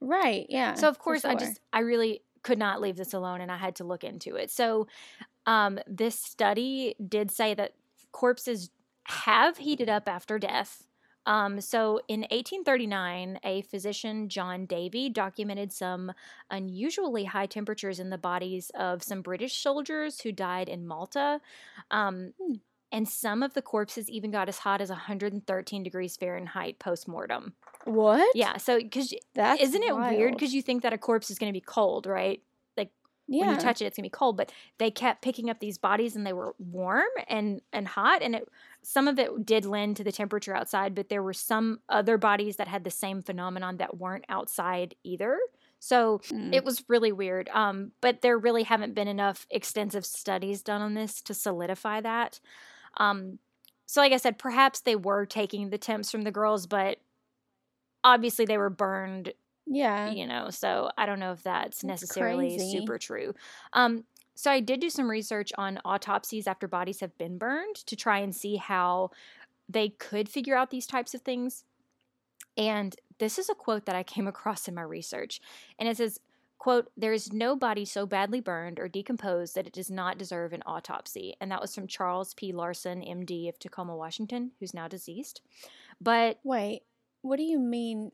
[0.00, 0.74] right, yeah.
[0.74, 3.76] So of course I just I really could not leave this alone and I had
[3.76, 4.50] to look into it.
[4.50, 4.86] So
[5.46, 7.74] um this study did say that
[8.12, 8.70] corpses
[9.08, 10.86] have heated up after death.
[11.26, 16.12] Um, so in 1839, a physician, John Davy, documented some
[16.50, 21.40] unusually high temperatures in the bodies of some British soldiers who died in Malta.
[21.90, 22.54] Um, Hmm.
[22.92, 27.54] and some of the corpses even got as hot as 113 degrees Fahrenheit post mortem.
[27.84, 28.34] what?
[28.36, 29.12] Yeah, so because
[29.60, 32.42] isn't it weird because you think that a corpse is going to be cold, right?
[33.26, 33.40] Yeah.
[33.46, 34.36] When you touch it, it's going to be cold.
[34.36, 38.34] But they kept picking up these bodies, and they were warm and and hot, and
[38.34, 38.48] it
[38.82, 42.56] some of it did lend to the temperature outside, but there were some other bodies
[42.56, 45.38] that had the same phenomenon that weren't outside either.
[45.78, 46.54] So Mm.
[46.54, 47.48] it was really weird.
[47.50, 52.40] Um, but there really haven't been enough extensive studies done on this to solidify that.
[52.98, 53.38] Um,
[53.86, 56.98] so like I said, perhaps they were taking the temps from the girls, but
[58.02, 59.32] obviously they were burned
[59.66, 60.10] yeah.
[60.10, 62.78] you know so i don't know if that's, That's necessarily crazy.
[62.78, 63.34] super true
[63.72, 67.96] um so i did do some research on autopsies after bodies have been burned to
[67.96, 69.10] try and see how
[69.68, 71.64] they could figure out these types of things
[72.56, 75.40] and this is a quote that i came across in my research
[75.78, 76.20] and it says
[76.58, 80.52] quote there is no body so badly burned or decomposed that it does not deserve
[80.52, 84.88] an autopsy and that was from charles p larson md of tacoma washington who's now
[84.88, 85.42] deceased
[86.00, 86.82] but Wait,
[87.22, 88.10] what do you mean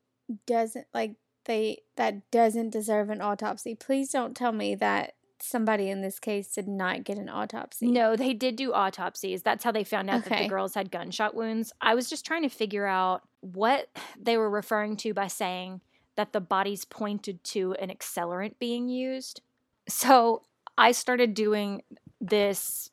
[0.46, 1.14] doesn't like
[1.50, 3.74] they that doesn't deserve an autopsy?
[3.74, 7.90] Please don't tell me that somebody in this case did not get an autopsy.
[7.90, 9.42] No, they did do autopsies.
[9.42, 11.72] That's how they found out that the girls had gunshot wounds.
[11.80, 13.88] I was just trying to figure out what
[14.20, 15.80] they were referring to by saying
[16.16, 19.40] that the bodies pointed to an accelerant being used.
[19.88, 20.42] So
[20.76, 21.82] I started doing
[22.20, 22.90] this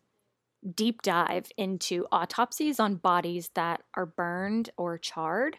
[0.74, 5.58] deep dive into autopsies on bodies that are burned or charred.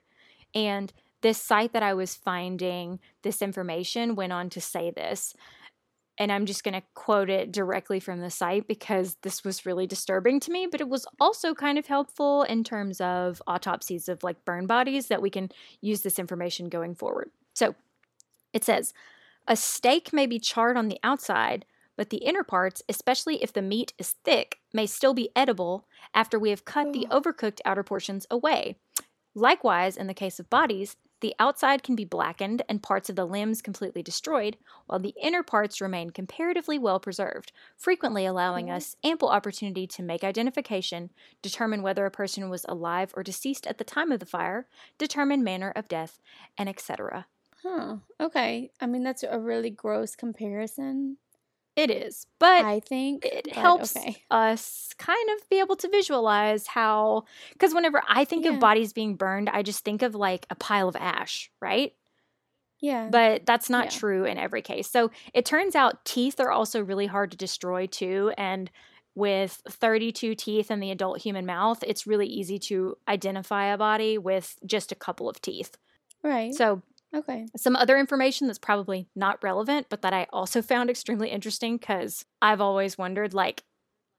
[0.55, 5.35] And this site that I was finding this information went on to say this
[6.19, 9.87] and I'm just going to quote it directly from the site because this was really
[9.87, 14.25] disturbing to me, but it was also kind of helpful in terms of autopsies of
[14.25, 15.51] like burn bodies that we can
[15.81, 17.31] use this information going forward.
[17.55, 17.77] So
[18.53, 18.93] it says
[19.47, 21.65] a steak may be charred on the outside,
[21.97, 26.39] but the inner parts, especially if the meat is thick, may still be edible after
[26.39, 28.77] we have cut the overcooked outer portions away.
[29.35, 33.25] Likewise, in the case of bodies, the outside can be blackened and parts of the
[33.27, 38.71] limbs completely destroyed, while the inner parts remain comparatively well preserved, frequently allowing Mhm.
[38.71, 41.11] us ample opportunity to make identification,
[41.43, 45.43] determine whether a person was alive or deceased at the time of the fire, determine
[45.45, 46.21] manner of death,
[46.57, 47.27] and etc.
[47.63, 47.99] Huh.
[48.21, 48.73] Okay.
[48.81, 51.19] I mean that's a really gross comparison.
[51.79, 54.23] It is, but I think it but helps Okay.
[54.31, 58.53] us kind of be able to visualize how because whenever i think Yeah.
[58.55, 61.93] of bodies being burned i just think of like a pile of ash right
[62.81, 63.09] Yeah.
[63.11, 63.99] but that's not Yeah.
[63.99, 67.87] true in every case so it turns out teeth are also really hard to destroy
[67.87, 68.71] too and
[69.15, 74.19] with 32 teeth in the adult human mouth it's really easy to identify a body
[74.19, 75.77] with just a couple of teeth
[76.23, 76.55] right.
[76.55, 76.83] so
[77.15, 77.47] okay.
[77.57, 82.25] some other information that's probably not relevant, but that I also found extremely interesting because
[82.43, 83.65] I've always wondered, like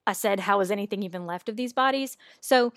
[0.07, 2.17] I said, how is anything even left of these bodies?
[2.41, 2.73] So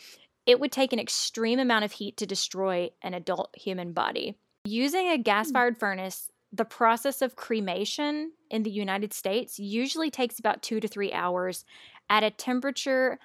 [0.46, 4.36] it would take an extreme amount of heat to destroy an adult human body.
[4.64, 5.22] Using a hmm.
[5.22, 10.80] gas fired furnace, the process of cremation in the United States usually takes about two
[10.80, 11.64] to three hours
[12.10, 13.18] at a temperature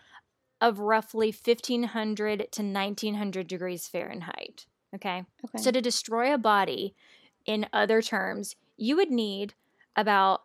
[0.61, 4.65] of roughly 1500 to 1900 degrees Fahrenheit.
[4.95, 5.23] Okay.
[5.43, 5.59] Okay.
[5.59, 6.95] So to destroy a body,
[7.45, 9.53] in other terms, you would need
[9.95, 10.41] about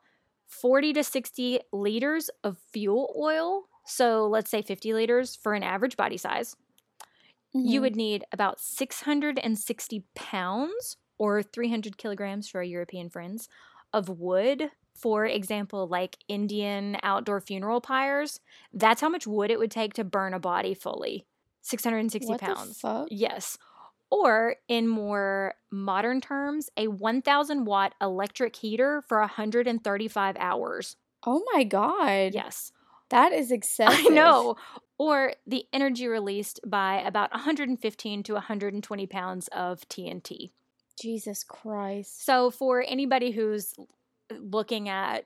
[0.46, 3.64] 40 to 60 liters of fuel oil.
[3.86, 6.56] So let's say 50 liters for an average body size.
[7.62, 7.82] You Mhm.
[7.82, 13.48] would need about 660 pounds or 300 kilograms for our European friends,
[13.92, 14.70] of wood.
[14.94, 18.40] For example, like Indian outdoor funeral pyres,
[18.72, 21.26] that's how much wood it would take to burn a body fully
[21.62, 22.86] 660 What pounds.
[23.08, 23.58] Yes.
[24.14, 30.96] Or, in more modern terms, a 1000 watt electric heater for 135 hours.
[31.26, 32.34] Oh my god.
[32.34, 32.72] Yes.
[33.08, 34.06] That is excessive.
[34.06, 34.56] I know.
[34.98, 40.50] Or the energy released by about 115 to 120 pounds of TNT.
[41.00, 42.26] Jesus Christ.
[42.26, 43.72] So, for anybody who's
[44.30, 45.24] looking at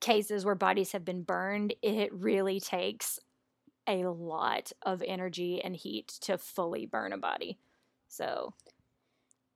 [0.00, 3.20] cases where bodies have been burned, it really takes
[3.86, 7.56] a lot of energy and heat to fully burn a body.
[8.16, 8.54] So,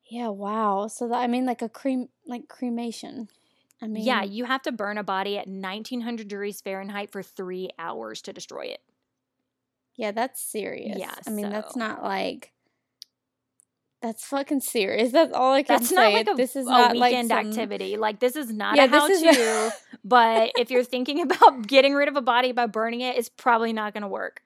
[0.04, 0.86] Yeah, wow.
[0.88, 3.28] So that I mean like a cream like cremation.
[3.82, 7.70] I mean yeah, you have to burn a body at 1900 degrees Fahrenheit for three
[7.78, 8.80] hours to destroy it.
[9.94, 10.98] Yeah, that's serious.
[10.98, 12.52] Yeah, I mean that's not like
[14.02, 15.12] that's fucking serious.
[15.12, 15.94] That's all I can That's say.
[15.94, 17.96] not like a, this is a not like weekend some- activity.
[17.98, 19.70] Like, this is not Yeah, a how to.
[20.04, 23.74] but if you're thinking about getting rid of a body by burning it, it's probably
[23.74, 24.40] not going to work.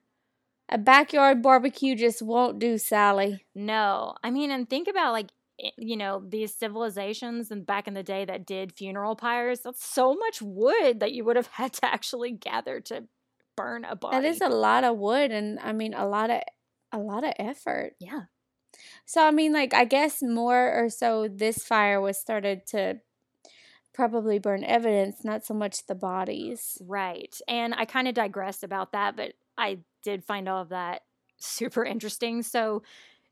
[0.74, 3.44] A backyard barbecue just won't do, Sally.
[3.54, 4.16] No.
[4.24, 5.28] I mean, and think about like,
[5.78, 9.60] you know, these civilizations and back in the day that did funeral pyres.
[9.60, 13.04] That's so much wood that you would have had to actually gather to
[13.56, 14.16] burn a body.
[14.16, 16.40] That is a lot of wood and I mean a lot of
[16.90, 17.92] a lot of effort.
[18.00, 18.22] yeah.
[19.06, 22.96] So I mean like I guess more or so this fire was started to
[23.92, 26.78] probably burn evidence, not so much the bodies.
[26.80, 27.38] Right.
[27.46, 31.02] And I kind of digressed about that, but I did find all of that
[31.38, 32.42] super interesting.
[32.42, 32.82] So,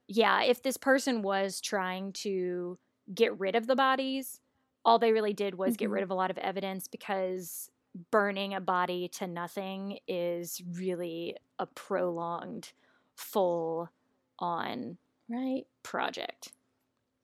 [0.08, 2.78] yeah, if this person was trying to
[3.14, 4.40] get rid of the bodies,
[4.85, 5.92] all they really did was get Mhm.
[5.92, 7.70] rid of a lot of evidence because
[8.11, 12.72] burning a body to nothing is really a prolonged,
[13.16, 13.90] full
[14.38, 15.66] on Right.
[15.82, 16.52] project.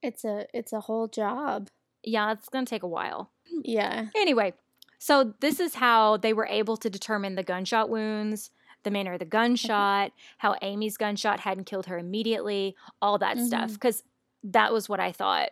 [0.01, 1.69] It's a it's a whole job.
[2.03, 3.31] Yeah, it's going to take a while.
[3.63, 4.09] Yeah.
[4.15, 4.53] Anyway,
[4.99, 8.51] so this is how they were able to determine the gunshot wounds,
[8.83, 13.71] the manner of the gunshot, how Amy's gunshot hadn't killed her immediately, all that stuff.
[13.71, 13.73] Mhm.
[13.73, 14.03] Because
[14.43, 15.49] that was what I thought.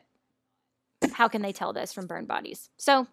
[1.14, 2.70] How can they tell this from burned bodies?
[2.78, 3.08] So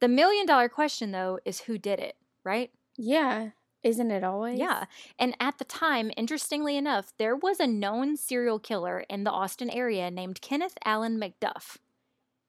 [0.00, 2.70] the million dollar question, though, is who did it, right?
[2.96, 3.50] Yeah.
[3.82, 4.58] Isn't it always?
[4.58, 4.84] Yeah.
[5.18, 9.70] And at the time, interestingly enough, there was a known serial killer in the Austin
[9.70, 11.76] area named Kenneth Allen McDuff.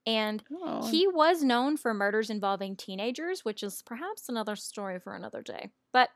[0.07, 0.89] And Oh.
[0.89, 5.69] he was known for murders involving teenagers, which is perhaps another story for another day.
[5.91, 6.09] But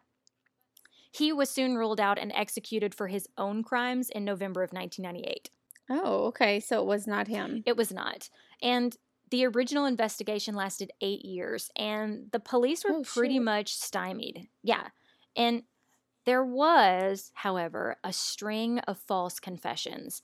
[1.11, 5.49] he was soon ruled out and executed for his own crimes in November of 1998.
[5.89, 6.59] oh, okay.
[6.59, 7.63] So it was not him.
[7.65, 8.29] It was not.
[8.61, 8.95] And
[9.29, 13.43] the original investigation lasted eight years, and the police were Oh, pretty shit.
[13.43, 14.47] much stymied.
[14.63, 14.87] Yeah.
[15.35, 15.63] And
[16.25, 20.21] there was, however, a string of false confessions.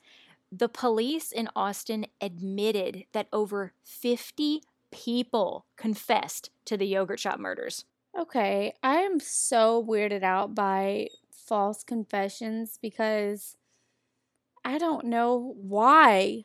[0.52, 7.86] The police in Austin admitted that over 50 people confessed to the yogurt shop murders.
[8.18, 13.56] Okay, I am so weirded out by false confessions because
[14.66, 16.44] I don't know why.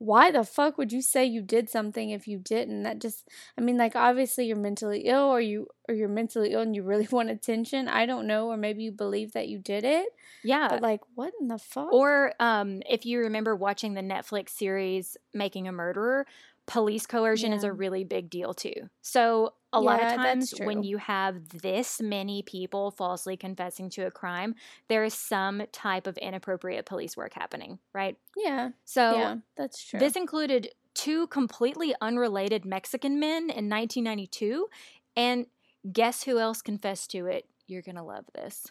[0.00, 2.84] Why the fuck would you say you did something if you didn't?
[2.84, 6.60] That just I mean like obviously you're mentally ill or you or you're mentally ill
[6.60, 7.88] and you really want attention.
[7.88, 10.06] I don't know or maybe you believe that you did it.
[10.44, 10.68] Yeah.
[10.68, 11.92] But like what in the fuck?
[11.92, 16.26] Or um, if you remember watching the Netflix series Making a Murderer,
[16.66, 18.88] police coercion is a really big deal too.
[19.02, 24.10] So a lot of times when you have this many people falsely confessing to a
[24.10, 24.54] crime,
[24.88, 28.16] there is some type of inappropriate police work happening, right?
[28.36, 28.70] yeah.
[28.84, 30.00] So yeah, that's true.
[30.00, 34.68] this included two completely unrelated Mexican men in 1992,
[35.16, 35.46] and
[35.92, 37.46] guess who else confessed to it?
[37.66, 38.66] You're gonna love this.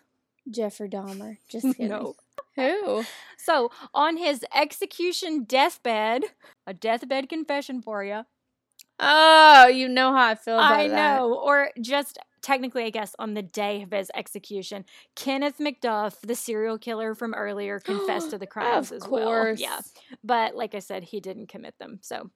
[0.49, 1.37] Jeffrey Dahmer.
[1.49, 1.89] Just kidding.
[1.89, 2.15] No.
[2.55, 3.03] Who?
[3.37, 6.23] So, on his execution deathbed,
[6.65, 8.23] a deathbed confession for you.
[8.99, 10.95] Oh, you know how I feel about I that.
[11.17, 11.33] know.
[11.35, 16.77] Or just technically, I guess, on the day of his execution, Kenneth McDuff, the serial
[16.77, 19.59] killer from earlier, confessed to the crimes of as course.
[19.61, 19.69] well.
[19.71, 19.79] Yeah.
[20.23, 21.99] But like I said, he didn't commit them.
[22.01, 22.31] So,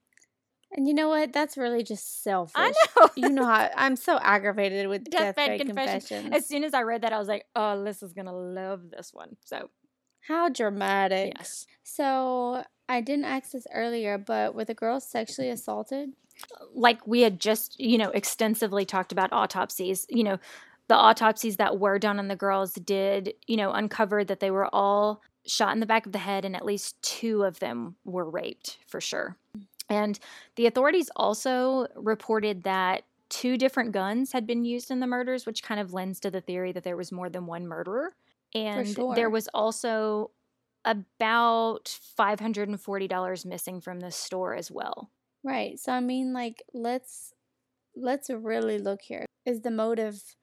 [0.71, 1.33] And you know what?
[1.33, 2.53] That's really just selfish.
[2.55, 3.07] I know.
[3.15, 5.99] You know how I'm so aggravated with Deathbed deathbed, confession.
[6.01, 6.35] confessions.
[6.35, 9.11] As soon as I read that, I was like, oh, Alyssa's going to love this
[9.13, 9.35] one.
[9.45, 9.69] So,
[10.27, 11.33] How dramatic.
[11.37, 11.65] yes.
[11.83, 16.09] So I didn't ask this earlier, but were the girls sexually assaulted?
[16.73, 20.39] Like we had just, you know, extensively talked about autopsies, you know,
[20.87, 24.73] the autopsies that were done on the girls did, you know, uncover that they were
[24.73, 28.29] all shot in the back of the head and at least two of them were
[28.29, 29.37] raped for sure.
[29.89, 30.19] And
[30.55, 35.63] the authorities also reported that two different guns had been used in the murders, which
[35.63, 38.13] kind of lends to the theory that there was more than one murderer.
[38.53, 39.15] And sure.
[39.15, 40.31] there was also
[40.83, 45.09] about $540 missing from the store as well.
[45.43, 45.79] Right.
[45.79, 47.33] So I mean like let's
[47.95, 49.25] let's really look here.
[49.45, 50.35] Is the motive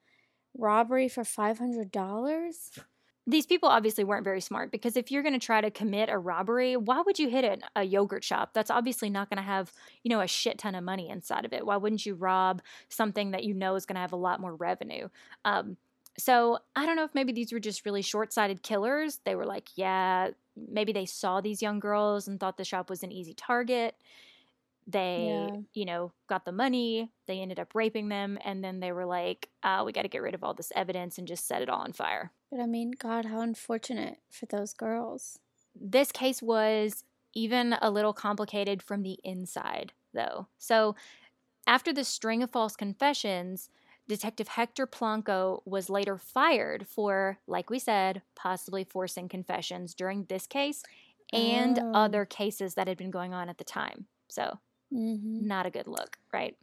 [0.57, 2.79] robbery for $500?
[3.27, 6.17] These people obviously weren't very smart because if you're going to try to commit a
[6.17, 8.53] robbery, why would you hit a, a yogurt shop?
[8.53, 9.71] That's obviously not going to have,
[10.03, 11.65] you know, a shit ton of money inside of it.
[11.65, 14.55] Why wouldn't you rob something that you know is going to have a lot more
[14.55, 15.09] revenue?
[15.45, 15.77] Um,
[16.17, 19.19] so I don't know if maybe these were just really short sighted killers.
[19.25, 23.03] They were like, yeah, maybe they saw these young girls and thought the shop was
[23.03, 23.95] an easy target.
[24.91, 25.59] They, Yeah.
[25.73, 27.11] you know, got the money.
[27.27, 28.37] They ended up raping them.
[28.43, 31.17] And then they were like, uh, we got to get rid of all this evidence
[31.17, 32.31] and just set it all on fire.
[32.51, 35.39] But I mean, God, how unfortunate for those girls.
[35.79, 37.03] This case was
[37.35, 40.47] even a little complicated from the inside, though.
[40.57, 40.95] So,
[41.67, 43.69] after the string of false confessions,
[44.07, 50.47] Detective Hector Polanco was later fired for, like we said, possibly forcing confessions during this
[50.47, 50.81] case
[51.31, 51.91] and Oh.
[51.93, 54.07] other cases that had been going on at the time.
[54.27, 54.57] So,
[54.93, 55.47] Mm-hmm.
[55.47, 56.57] not a good look, right?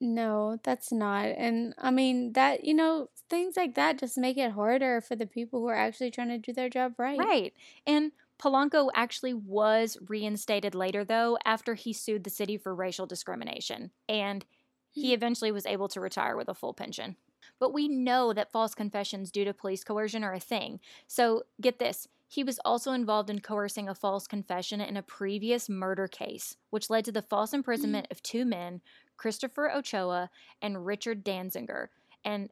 [0.00, 1.26] No, that's not.
[1.26, 5.26] And I mean, that, you know, things like that just make it harder for the
[5.26, 7.18] people who are actually trying to do their job right.
[7.18, 7.54] Right.
[7.86, 13.90] And Polanco actually was reinstated later, though, after he sued the city for racial discrimination.
[14.08, 14.44] And
[14.90, 17.16] he eventually was able to retire with a full pension.
[17.58, 20.80] But we know that false confessions due to police coercion are a thing.
[21.06, 25.68] So get this he was also involved in coercing a false confession in a previous
[25.68, 27.54] murder case, which led to the false mm.
[27.54, 28.82] imprisonment of two men,
[29.16, 30.30] Christopher Ochoa
[30.62, 31.88] and Richard Danziger.
[32.24, 32.48] And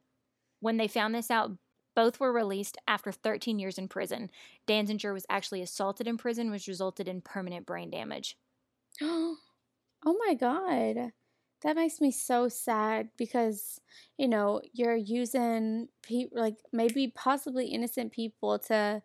[0.59, 1.51] when they found this out,
[1.95, 4.29] both were released after 13 years in prison.
[4.67, 8.35] Danziger was actually assaulted in prison, which resulted in permanent brain damage.
[9.01, 9.37] oh
[10.05, 11.13] my God.
[11.61, 13.79] That makes me so sad because,
[14.17, 19.01] you know, you're using people, like maybe possibly innocent people to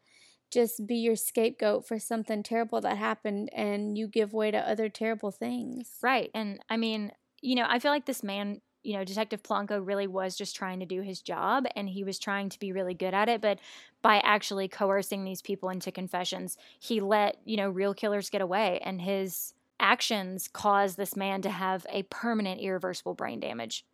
[0.54, 4.88] just be your scapegoat for something terrible that happened and you give way to other
[4.88, 5.90] terrible things.
[6.00, 6.30] Right.
[6.32, 7.12] And I mean,
[7.42, 10.80] you know, I feel like this man, you know, Detective Polanco really was just trying
[10.80, 13.40] to do his job and he was trying to be really good at it.
[13.40, 13.58] But
[14.00, 18.80] by actually coercing these people into confessions, he let, you know, real killers get away.
[18.84, 23.84] And his actions caused this man to have a permanent irreversible brain damage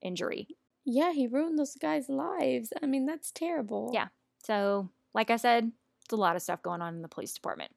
[0.00, 0.46] injury.
[0.84, 2.72] Yeah, he ruined those guys' lives.
[2.82, 3.90] I mean, that's terrible.
[3.92, 4.08] Yeah.
[4.44, 5.72] So, like I said,
[6.04, 7.72] it's a lot of stuff going on in the police department.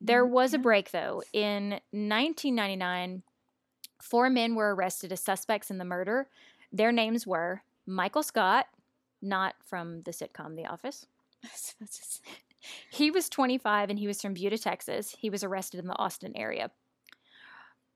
[0.00, 1.22] There mm, was a break, though.
[1.32, 3.22] In 1999,
[4.00, 6.28] four men were arrested as suspects in the murder.
[6.72, 8.66] Their names were Michael Scott,
[9.22, 11.06] not from the sitcom The Office.
[11.44, 12.20] I was about to say.
[12.90, 15.14] He was 25 and he was from Butte, Texas.
[15.18, 16.70] He was arrested in the Austin area.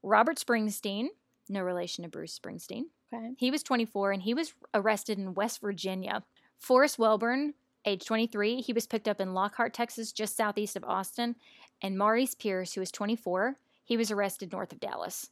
[0.02, 1.08] Robert Springsteen,
[1.48, 2.84] no relation to Bruce Springsteen.
[3.12, 3.32] Okay.
[3.36, 6.22] He was 24 and he was arrested in West Virginia.
[6.58, 11.36] Forrest Welborn, age 23, he was picked up in Lockhart, Texas, just southeast of Austin.
[11.82, 15.30] And Maurice Pierce, who was 24, he was arrested north of Dallas.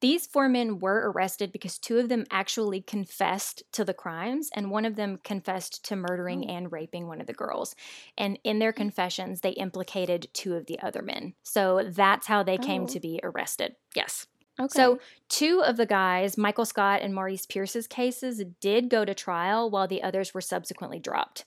[0.00, 4.70] These four men were arrested because two of them actually confessed to the crimes, and
[4.70, 6.52] one of them confessed to murdering Oh.
[6.52, 7.74] and raping one of the girls.
[8.18, 8.76] And in their hmm.
[8.76, 11.34] confessions, they implicated two of the other men.
[11.42, 12.86] So that's how they came Oh.
[12.88, 13.76] to be arrested.
[13.94, 14.26] Yes.
[14.58, 14.68] Okay.
[14.72, 19.68] So, two of the guys, Michael Scott and Maurice Pierce's cases, did go to trial
[19.68, 21.44] while the others were subsequently dropped.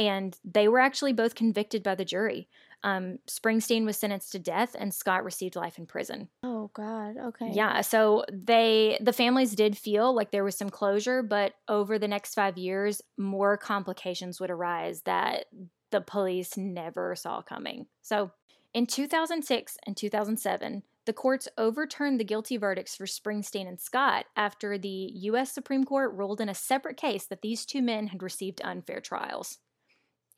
[0.00, 2.48] And they were actually both convicted by the jury.
[2.82, 6.28] Um, Springsteen was sentenced to death, and Scott received life in prison.
[6.42, 7.16] oh God.
[7.18, 7.50] Okay.
[7.52, 12.08] Yeah, so they the families did feel like there was some closure, but over the
[12.08, 15.44] next five years, more complications would arise that
[15.90, 17.86] the police never saw coming.
[18.00, 18.30] So
[18.72, 24.78] in 2006 and 2007, the courts overturned the guilty verdicts for Springsteen and Scott after
[24.78, 25.50] the U.S.
[25.52, 29.58] Supreme Court ruled in a separate case that these two men had received unfair trials.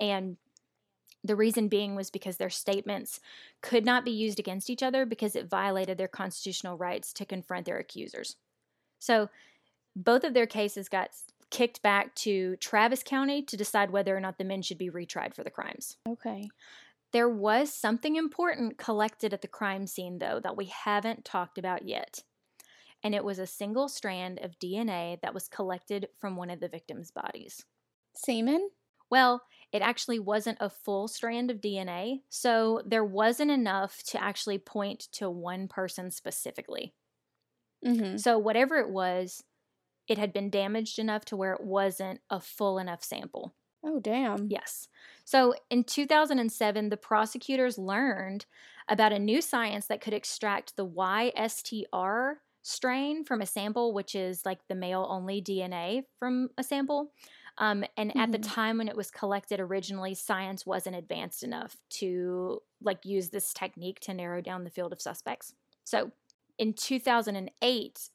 [0.03, 0.37] And
[1.25, 3.21] the reason being was because their statements
[3.63, 7.65] could not be used against each other because it violated their constitutional rights to confront
[7.65, 8.37] their accusers.
[8.99, 9.31] So
[9.95, 11.11] both of their cases got
[11.51, 15.35] kicked back to Travis County to decide whether or not the men should be retried
[15.35, 15.97] for the crimes.
[16.09, 16.49] Okay.
[17.13, 21.87] There was something important collected at the crime scene, though, that we haven't talked about
[21.87, 22.25] yet.
[23.05, 26.69] And it was a single strand of DNA that was collected from one of the
[26.69, 27.65] victims' bodies.
[28.15, 28.71] Semen.
[29.11, 29.43] Well,
[29.73, 35.09] it actually wasn't a full strand of DNA, so there wasn't enough to actually point
[35.13, 36.95] to one person specifically.
[37.85, 38.19] Mm-hmm.
[38.19, 39.43] So, whatever it was,
[40.09, 43.55] it had been damaged enough to where it wasn't a full enough sample.
[43.85, 44.49] Oh damn.
[44.49, 44.89] Yes.
[45.25, 48.47] So in 2007, the prosecutors learned
[48.89, 54.47] about a new science that could extract the YSTR strain from a sample, which is
[54.47, 57.13] like the male only DNA from a sample.
[57.59, 58.53] Um, and at the Mhm.
[58.53, 64.01] time when it was collected originally, science wasn't advanced enough to like use this technique
[64.01, 65.55] to narrow down the field of suspects.
[65.85, 66.13] So
[66.59, 68.11] in 2008,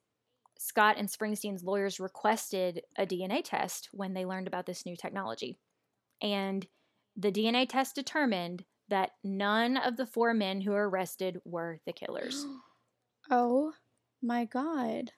[0.58, 5.60] Scott and Springsteen's lawyers requested a DNA test when they learned about this new technology.
[6.22, 6.68] And
[7.16, 11.94] the DNA test determined that none of the four men who were arrested were the
[11.94, 12.46] killers.
[13.30, 13.74] Oh
[14.22, 15.12] my god.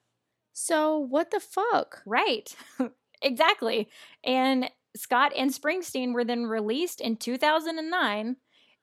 [0.51, 2.01] So what the fuck?
[2.05, 2.53] right.
[3.21, 3.89] exactly.
[4.23, 8.35] And Scott and Springsteen were then released in 2009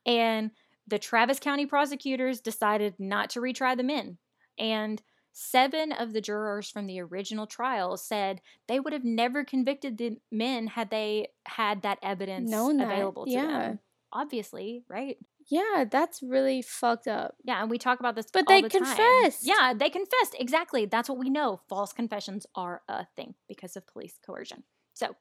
[0.04, 0.50] and
[0.86, 4.18] the Travis County prosecutors decided not to retry the men.
[4.58, 9.98] And seven of the jurors from the original trial said they would have never convicted
[9.98, 13.46] the men had they had that evidence Known that, available to yeah.
[13.46, 13.78] them.
[14.12, 15.18] Obviously, right?
[15.48, 17.36] Yeah, that's really fucked up.
[17.44, 18.84] Yeah, and we talk about this But all they the time.
[18.84, 19.46] confessed.
[19.46, 20.34] Yeah, they confessed.
[20.38, 20.86] Exactly.
[20.86, 21.60] That's what we know.
[21.68, 24.64] False confessions are a thing because of police coercion.
[24.94, 25.14] So,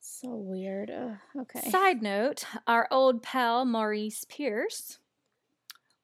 [0.00, 0.90] So weird.
[0.90, 1.70] Ugh, okay.
[1.70, 4.98] Side note, our old pal Maurice Pierce,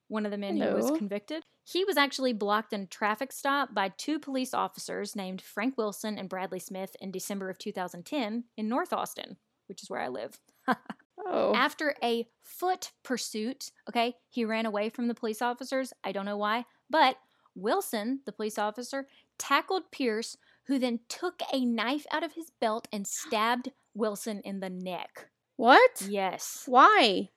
[0.08, 3.74] one of the men who was convicted, he was actually blocked in a traffic stop
[3.74, 8.68] by two police officers named Frank Wilson and Bradley Smith in December of 2010 in
[8.68, 9.36] North Austin,
[9.66, 10.38] which is where I live.
[11.26, 11.52] oh.
[11.54, 15.92] After a foot pursuit, okay, he ran away from the police officers.
[16.02, 17.16] I don't know why, but
[17.54, 19.06] Wilson, the police officer,
[19.38, 24.60] tackled Pierce, who then took a knife out of his belt and stabbed Wilson in
[24.60, 25.28] the neck.
[25.56, 26.06] what?
[26.08, 26.64] Yes.
[26.66, 27.28] Why?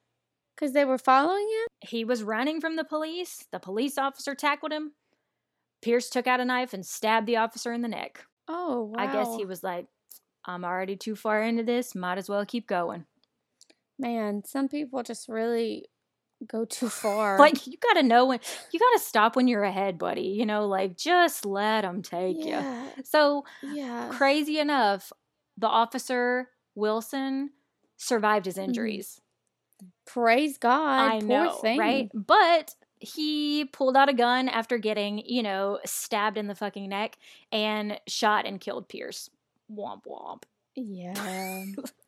[0.56, 1.88] Because they were following him?
[1.88, 3.46] He was running from the police.
[3.52, 4.94] The police officer tackled him.
[5.84, 8.26] Pierce took out a knife and stabbed the officer in the neck.
[8.48, 8.96] Oh, wow.
[8.98, 9.86] I guess he was like,
[10.46, 11.94] I'm already too far into this.
[11.94, 13.06] Might as well keep going.
[14.00, 15.86] Man, some people just really
[16.48, 17.40] go too far.
[17.40, 18.40] Like, you gotta know when,
[18.72, 20.22] you gotta stop when you're ahead, buddy.
[20.38, 22.60] You know, like, just let them take you.
[23.04, 24.10] So, yeah.
[24.12, 25.12] crazy enough,
[25.58, 27.52] the officer, Wilson,
[27.98, 28.64] survived his Mm-hmm.
[28.66, 29.22] injuries.
[30.06, 31.12] Praise God.
[31.12, 31.80] I Poor know, thing.
[31.80, 32.10] right?
[32.14, 37.18] But he pulled out a gun after getting, you know, stabbed in the fucking neck
[37.52, 39.30] and shot and killed Pierce.
[39.72, 40.44] Womp womp.
[40.76, 41.14] Yeah.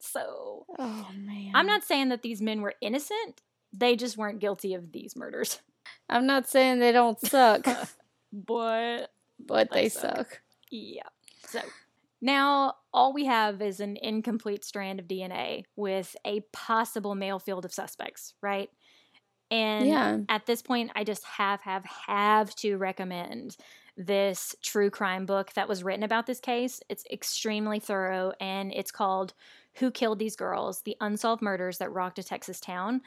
[0.00, 1.52] So oh man.
[1.54, 3.42] I'm not saying that these men were innocent.
[3.72, 5.60] They just weren't guilty of these murders.
[6.08, 7.66] I'm not saying they don't suck,
[8.32, 10.16] But but They they suck.
[10.16, 10.40] suck.
[10.70, 11.02] yeah.
[11.46, 11.60] So
[12.20, 17.64] now all we have is an incomplete strand of DNA with a possible male field
[17.64, 18.68] of suspects, right?
[19.50, 20.18] And Yeah.
[20.28, 23.56] at this point i just have have have to recommend
[23.96, 28.92] this true crime book that was written about this case it's extremely thorough and it's
[28.92, 29.34] called
[29.76, 33.00] who killed these girls the unsolved murders that rocked a texas town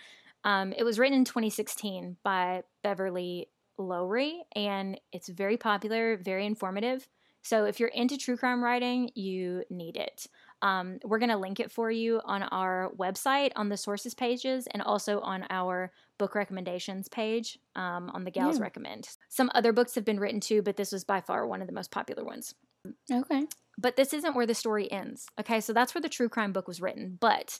[0.45, 3.47] um, it was written in 2016 by beverly
[3.77, 7.07] lowry and it's very popular very informative
[7.41, 10.27] so if you're into true crime writing you need it
[10.63, 14.65] um, we're going to link it for you on our website on the sources pages
[14.71, 18.63] and also on our book recommendations page um, on the Gals Yeah.
[18.63, 19.09] Recommend.
[19.27, 21.73] Some other books have been written too, but this was by far one of the
[21.73, 22.55] most popular ones.
[23.11, 23.45] Okay.
[23.77, 25.27] But this isn't where the story ends.
[25.39, 27.17] Okay, so that's where the true crime book was written.
[27.19, 27.59] But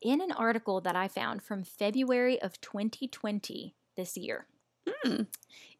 [0.00, 4.46] in an article that I found from February of 2020 this year,
[5.04, 5.22] Hmm.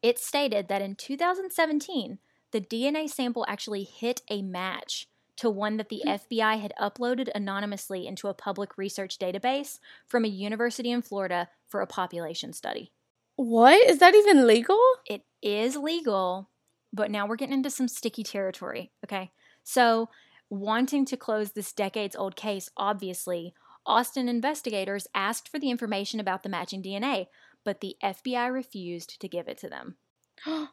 [0.02, 2.18] it stated that in 2017,
[2.50, 8.06] the DNA sample actually hit a match to one that the FBI had uploaded anonymously
[8.06, 12.90] into a public research database from a university in Florida for a population study.
[13.36, 14.80] What is that even legal?
[15.06, 16.50] It is legal,
[16.92, 19.30] but now we're getting into some sticky territory, okay?
[19.68, 20.08] So,
[20.48, 23.52] wanting to close this decades old case, obviously,
[23.84, 27.26] Austin investigators asked for the information about the matching DNA,
[27.66, 29.96] but the FBI refused to give it to them.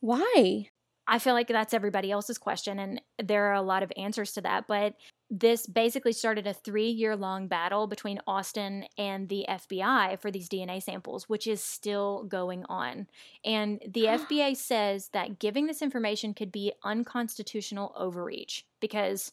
[0.00, 0.70] Why?
[1.08, 4.40] I feel like that's everybody else's question, and there are a lot of answers to
[4.42, 4.66] that.
[4.66, 4.94] But
[5.30, 10.48] this basically started a three year long battle between Austin and the FBI for these
[10.48, 13.06] DNA samples, which is still going on.
[13.44, 19.32] And the FBI says that giving this information could be unconstitutional overreach because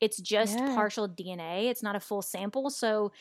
[0.00, 0.74] it's just Yeah.
[0.74, 2.70] partial DNA, it's not a full sample.
[2.70, 3.12] So,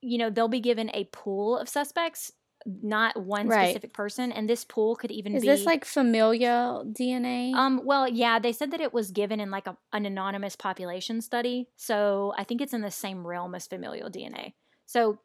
[0.00, 2.32] you know, they'll be given a pool of suspects.
[2.66, 3.66] Not one Right.
[3.68, 7.54] specific person, and this pool could even Is be this like familial DNA?
[7.54, 11.20] um, well, yeah, they said that it was given in like a, an anonymous population
[11.20, 11.68] study.
[11.76, 14.54] So I think it's in the same realm as familial DNA.
[14.86, 15.18] So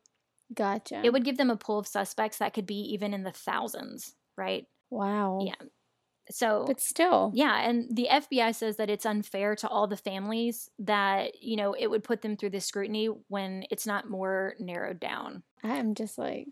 [0.53, 1.01] gotcha.
[1.03, 4.15] it would give them a pool of suspects that could be even in the thousands,
[4.37, 4.65] right?
[4.89, 5.39] Wow.
[5.45, 5.55] Yeah.
[6.29, 7.31] So But still.
[7.35, 11.73] yeah, and the FBI says that it's unfair to all the families that, you know,
[11.73, 15.43] it would put them through this scrutiny when it's not more narrowed down.
[15.63, 16.47] I'm just like,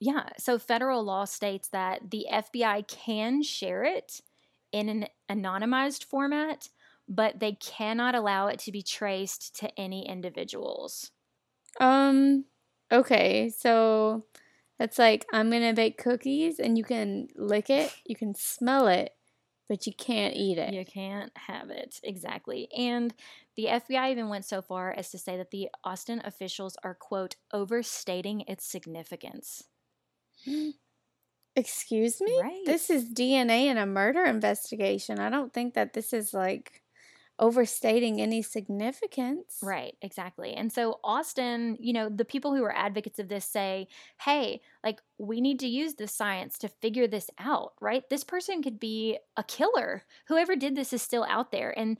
[0.00, 0.28] Yeah.
[0.38, 4.20] So federal law states that the FBI can share it
[4.72, 6.68] in an anonymized format,
[7.08, 11.12] but they cannot allow it to be traced to any individuals.
[11.80, 12.44] Um,
[12.92, 14.26] okay, so
[14.78, 19.13] that's like I'm gonna bake cookies and you can lick it, you can smell it,
[19.68, 20.74] but you can't eat it.
[20.74, 22.00] You can't have it.
[22.02, 22.68] Exactly.
[22.76, 23.14] And
[23.56, 27.36] the FBI even went so far as to say that the Austin officials are, quote,
[27.52, 29.64] overstating its significance.
[31.56, 32.38] Excuse me?
[32.42, 32.62] Right.
[32.66, 35.20] This is DNA in a murder investigation.
[35.20, 36.82] I don't think that this is like
[37.38, 39.62] overstating any significance.
[39.62, 40.52] Right, exactly.
[40.52, 43.88] And so Austin, you know, the people who are advocates of this say,
[44.20, 48.06] hey, like we need to use the science to figure this out, right?
[48.10, 50.02] This person could be a killer.
[50.28, 51.76] Whoever did this is still out there.
[51.78, 51.98] And,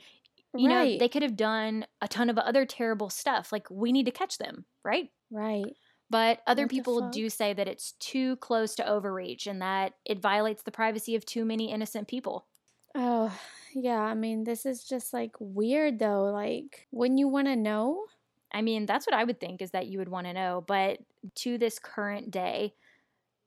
[0.57, 0.71] you Right.
[0.71, 3.53] know, they could have done a ton of other terrible stuff.
[3.53, 5.11] Like we need to catch them, right?
[5.31, 5.77] Right.
[6.11, 10.21] But other What people do say that it's too close to overreach and that it
[10.21, 12.47] violates the privacy of too many innocent people.
[12.95, 13.37] Oh,
[13.75, 14.01] yeah.
[14.01, 16.25] I mean, this is just like weird though.
[16.25, 18.07] Like, wouldn't you want to know?
[18.53, 20.65] I mean, that's what I would think is that you would want to know.
[20.67, 21.01] But
[21.37, 22.75] to this current day,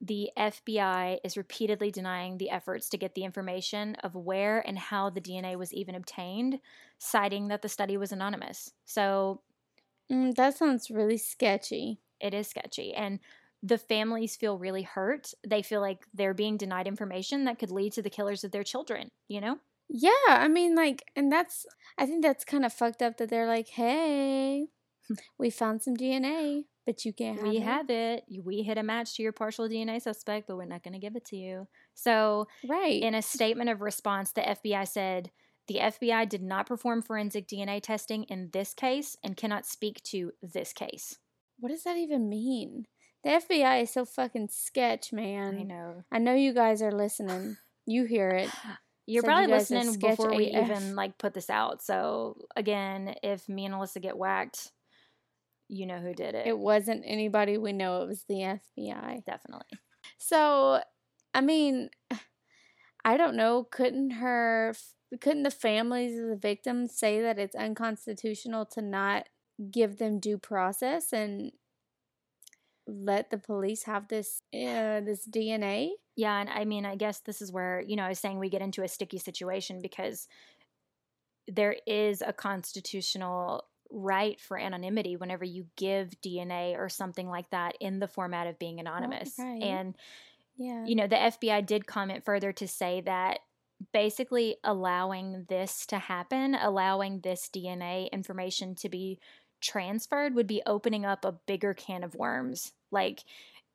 [0.01, 5.09] the FBI is repeatedly denying the efforts to get the information of where and how
[5.09, 6.59] the DNA was even obtained,
[6.99, 8.73] citing that the study was anonymous.
[8.85, 9.41] So
[10.11, 11.99] Mm, that sounds really sketchy.
[12.19, 12.93] it is sketchy.
[12.93, 13.19] And
[13.63, 15.33] the families feel really hurt.
[15.47, 18.63] They feel like they're being denied information that could lead to the killers of their
[18.63, 19.59] children, you know?
[19.89, 21.65] Yeah, I mean, like, and that's,
[21.97, 24.67] I think that's kind of fucked up that they're like, hey,
[25.39, 27.63] we found some DNA, but you can't have we it.
[27.63, 28.25] have it.
[28.43, 31.15] We hit a match to your partial DNA suspect, but we're not going to give
[31.15, 31.67] it to you.
[31.93, 33.01] So, Right.
[33.01, 35.31] in a statement of response, the FBI said
[35.67, 40.31] the FBI did not perform forensic DNA testing in this case and cannot speak to
[40.41, 41.17] this case.
[41.59, 42.85] what does that even mean?
[43.27, 45.57] The FBI is so fucking sketch, man.
[45.59, 46.03] I know.
[46.09, 47.57] I know you guys are listening.
[47.85, 48.49] You hear it.
[49.05, 50.63] You're Said probably you listening before we AF.
[50.63, 51.83] even like put this out.
[51.83, 54.71] So again, if me and Alyssa get whacked,
[55.67, 56.47] you know who did it.
[56.47, 59.25] It wasn't anybody we know, it was the FBI.
[59.25, 59.77] Definitely.
[60.17, 60.79] So,
[61.33, 61.89] I mean,
[63.03, 63.67] I don't know.
[63.69, 64.73] Couldn't her,
[65.19, 69.27] couldn't the families of the victims say that it's unconstitutional to not
[69.69, 71.51] give them due process and
[72.87, 75.89] let the police have this uh, this DNA?
[76.15, 78.49] Yeah, and I mean, I guess this is where, you know, I was saying we
[78.49, 80.27] get into a sticky situation because
[81.47, 87.75] there is a constitutional right for anonymity whenever you give DNA or something like that
[87.79, 89.35] in the format of being anonymous.
[89.37, 89.61] right.
[89.61, 89.95] And,
[90.57, 90.85] Yeah.
[90.85, 93.39] you know, the FBI did comment further to say that
[93.93, 99.19] basically allowing this to happen, allowing this DNA information to be
[99.61, 102.73] transferred would be opening up a bigger can of worms.
[102.91, 103.23] Like,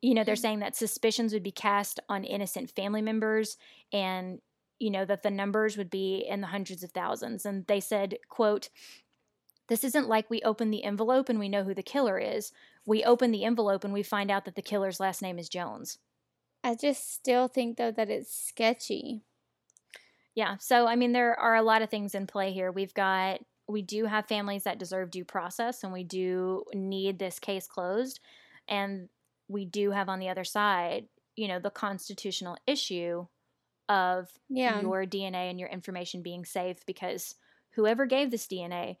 [0.01, 0.39] you know, they're Mm.
[0.41, 3.57] saying that suspicions would be cast on innocent family members
[3.91, 4.41] and
[4.79, 8.17] you know that the numbers would be in the hundreds of thousands and they said
[8.27, 8.69] quote
[9.67, 12.51] this isn't like we open the envelope and we know who the killer is
[12.85, 15.99] we open the envelope and we find out that the killer's last name is jones
[16.63, 19.21] I just still think though that it's sketchy.
[20.35, 20.57] Yeah.
[20.59, 22.71] So, I mean, there are a lot of things in play here.
[22.71, 27.39] We've got, we do have families that deserve due process and we do need this
[27.39, 28.19] case closed.
[28.67, 29.09] And
[29.47, 33.25] we do have on the other side, you know, the constitutional issue
[33.89, 34.81] of Yeah.
[34.81, 37.35] your DNA and your information being safe because
[37.71, 38.97] whoever gave this DNA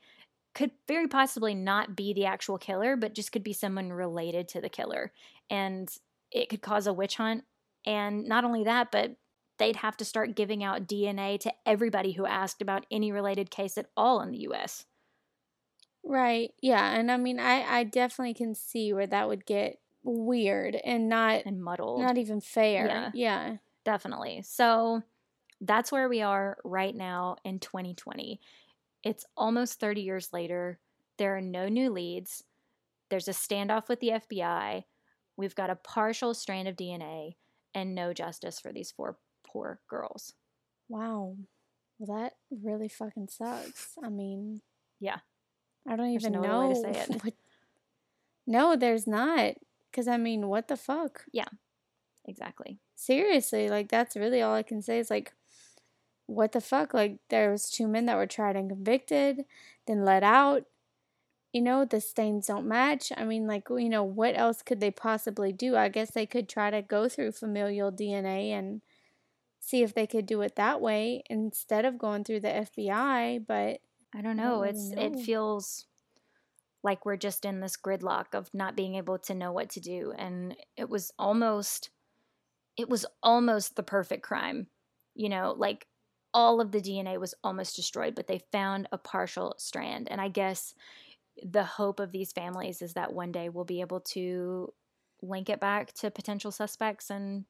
[0.53, 4.61] could very possibly not be the actual killer, but just could be someone related to
[4.61, 5.11] the killer.
[5.49, 5.89] And
[6.31, 7.43] it could cause a witch hunt.
[7.85, 9.15] And not only that, but
[9.63, 13.77] they'd have to start giving out DNA to everybody who asked about any related case
[13.77, 14.85] at all in the US.
[16.03, 16.51] Right.
[16.61, 16.93] Yeah.
[16.93, 21.43] And I mean, I, I definitely can see where that would get weird and not
[21.45, 22.01] And muddled.
[22.01, 22.85] not even fair.
[22.87, 23.11] Yeah.
[23.13, 23.55] Yeah.
[23.85, 24.41] Definitely.
[24.45, 25.01] So
[25.61, 28.41] that's where we are right now in 2020.
[29.03, 30.79] It's almost 30 years later.
[31.17, 32.43] There are no new leads.
[33.09, 34.83] There's a standoff with the FBI.
[35.37, 37.35] We've got a partial strand of DNA
[37.73, 39.17] and no justice for these four
[39.53, 40.33] poor girls.
[40.89, 41.37] Wow.
[41.99, 43.93] Well, that really fucking sucks.
[44.03, 44.61] I mean,
[44.99, 45.19] Yeah.
[45.87, 46.67] I don't There's even no know.
[46.67, 47.09] way to say it.
[47.23, 47.33] What...
[48.47, 49.55] No, there's not.
[49.91, 51.25] Because, I mean, what the fuck?
[51.31, 51.49] Yeah,
[52.25, 52.79] exactly.
[52.95, 55.33] Seriously, like, that's really all I can say is, like,
[56.25, 56.93] what the fuck?
[56.93, 59.45] Like, there was two men that were tried and convicted,
[59.85, 60.63] then let out.
[61.51, 63.11] You know, the stains don't match.
[63.15, 65.75] I mean, like, you know, what else could they possibly do?
[65.75, 68.81] I guess they could try to go through familial DNA and
[69.63, 73.79] see if they could do it that way instead of going through the FBI, but
[74.13, 74.63] I don't don't know.
[74.63, 75.01] it's know.
[75.01, 75.85] it feels
[76.83, 80.13] like we're just in this gridlock of not being able to know what to do
[80.17, 81.91] and it was almost
[82.75, 84.67] it was almost the perfect crime.
[85.15, 85.87] You know, like
[86.33, 90.09] all of the DNA was almost destroyed, but they found a partial strand.
[90.11, 90.73] And I guess
[91.41, 94.73] the hope of these families is that one day we'll be able to
[95.21, 97.45] link it back to potential suspects and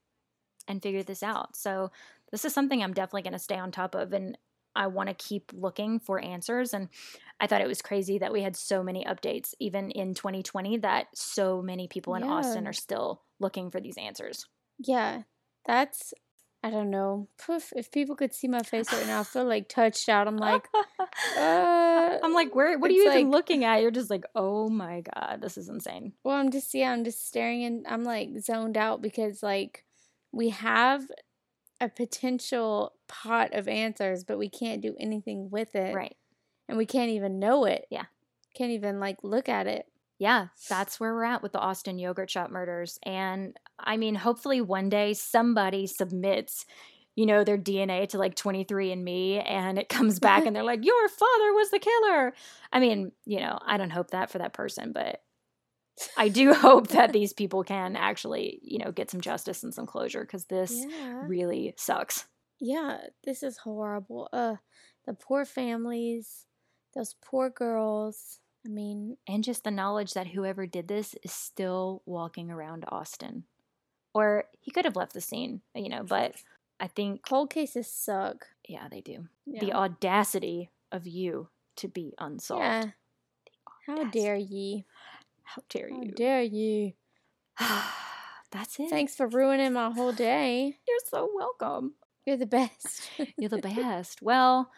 [0.68, 1.56] and figure this out.
[1.56, 1.92] So
[2.32, 4.38] this is something I'm definitely going to stay on top of and
[4.76, 6.90] I want to keep looking for answers and
[7.40, 11.08] I thought it was crazy that we had so many updates even in 2020 that
[11.14, 12.32] so many people in yeah.
[12.32, 14.48] Austin are still looking for these answers.
[14.80, 15.24] Yeah.
[15.66, 16.14] That's
[16.66, 17.28] I don't know.
[17.46, 20.30] Poof, if people could see my face right now, I feel like touched out.
[20.30, 20.66] I'm like,
[21.38, 22.80] uh, I'm like, where?
[22.80, 23.82] What are you like, even looking at?
[23.82, 26.14] You're just like, oh my god, this is insane.
[26.24, 29.84] Well, I'm just yeah, I'm just staring and I'm like zoned out because like
[30.34, 31.04] we have
[31.80, 35.96] a potential pot of answers, but we can't do anything with it.
[35.96, 36.16] Right.
[36.68, 37.86] And we can't even know it.
[37.90, 38.06] Yeah.
[38.56, 39.86] Can't even like look at it.
[40.20, 42.98] Yeah, that's where we're at with the Austin yogurt shop murders.
[43.04, 46.66] And I mean, hopefully one day somebody submits,
[47.16, 51.10] you know, their DNA to like 23andMe and it comes back and they're like, your
[51.10, 52.34] father was the killer.
[52.72, 55.23] I mean, you know, I don't hope that for that person, but
[56.18, 59.86] I do hope that these people can actually, you know, get some justice and some
[59.86, 61.24] closure because this yeah.
[61.26, 62.26] really sucks.
[62.60, 64.30] Yeah, this is horrible.
[64.32, 64.56] Uh,
[65.06, 66.46] the poor families,
[66.96, 68.40] those poor girls.
[68.66, 73.44] I mean, and just the knowledge that whoever did this is still walking around Austin.
[74.14, 76.36] Or he could have left the scene, you know, but
[76.80, 78.46] I think cold cases suck.
[78.68, 79.28] Yeah, they do.
[79.46, 79.60] Yeah.
[79.60, 82.62] The audacity of you to be unsolved.
[82.64, 82.86] Yeah.
[83.86, 84.86] How dare ye?
[85.44, 85.96] How dare you?
[85.96, 86.94] How dare you?
[88.52, 88.90] That's it.
[88.90, 90.78] Thanks for ruining my whole day.
[90.88, 91.94] You're so welcome.
[92.26, 93.10] You're the best.
[93.38, 94.22] You're the best.
[94.22, 94.72] Well,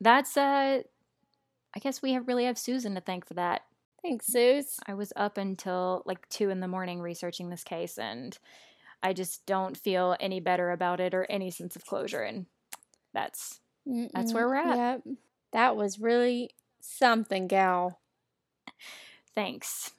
[0.00, 0.82] that's uh
[1.74, 3.62] I guess we have really have Susan to thank for that.
[4.02, 4.78] Thanks, Suze.
[4.86, 8.36] I was up until like two in the morning researching this case and
[9.02, 12.46] I just don't feel any better about it or any sense of closure and
[13.14, 14.10] that's Mm-mm.
[14.12, 14.76] that's where we're at.
[14.76, 15.16] Yep.
[15.52, 18.00] That was really something, gal.
[19.38, 19.92] Thanks.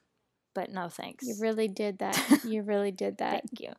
[0.53, 1.25] But no thanks.
[1.25, 2.39] You really did that.
[2.43, 3.43] you really did that.
[3.45, 3.71] Thank you.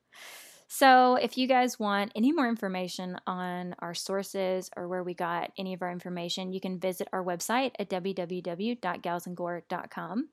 [0.68, 5.52] So, if you guys want any more information on our sources or where we got
[5.58, 10.28] any of our information, you can visit our website at www.galsandgore.com.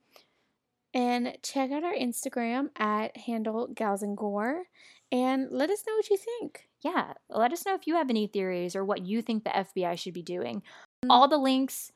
[0.94, 4.02] And check out our Instagram at handle gals
[5.12, 6.70] and let us know what you think.
[6.82, 10.00] Yeah, let us know if you have any theories or what you think the FBI
[10.00, 10.64] should be doing.
[11.04, 11.10] Mm.
[11.10, 11.92] All the links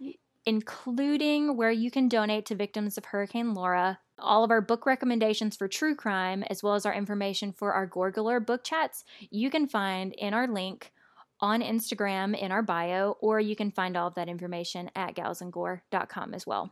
[0.45, 5.55] including where you can donate to victims of Hurricane Laura, all of our book recommendations
[5.55, 9.49] for true crime, as well as our information for our Gore Galore book chats, you
[9.49, 10.91] can find in our link
[11.39, 16.33] on Instagram in our bio, or you can find all of that information at galsandgore.com
[16.33, 16.71] as well.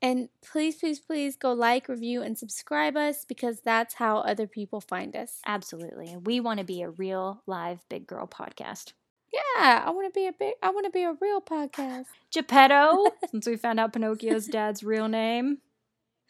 [0.00, 4.80] And please, please, please go like, review, and subscribe us because that's how other people
[4.80, 5.40] find us.
[5.46, 6.16] Absolutely.
[6.16, 8.92] We want to be a real live big girl podcast.
[9.34, 10.54] Yeah, I want to be a big.
[10.62, 12.06] I want to be a real podcast.
[12.32, 15.58] Geppetto, since we found out Pinocchio's dad's real name.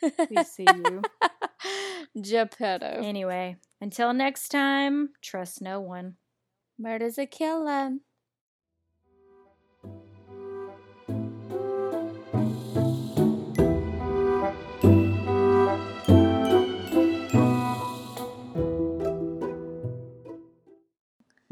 [0.02, 1.02] We see you.
[2.22, 3.00] Geppetto.
[3.02, 6.16] Anyway, until next time, trust no one.
[6.78, 7.90] Murder's a killer.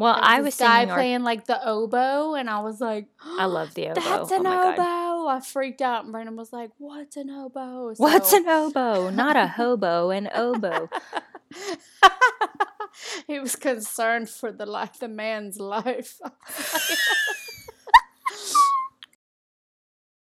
[0.02, 3.88] Well, I was guy playing like the oboe, and I was like, I love the
[3.90, 4.00] oboe.
[4.00, 5.28] That's an oh oboe.
[5.28, 9.10] I freaked out, and Brandon was like, "What's an oboe?" So, What's an oboe?
[9.14, 10.90] Not a hobo, an oboe.
[13.28, 16.18] he was concerned for the life, the man's life.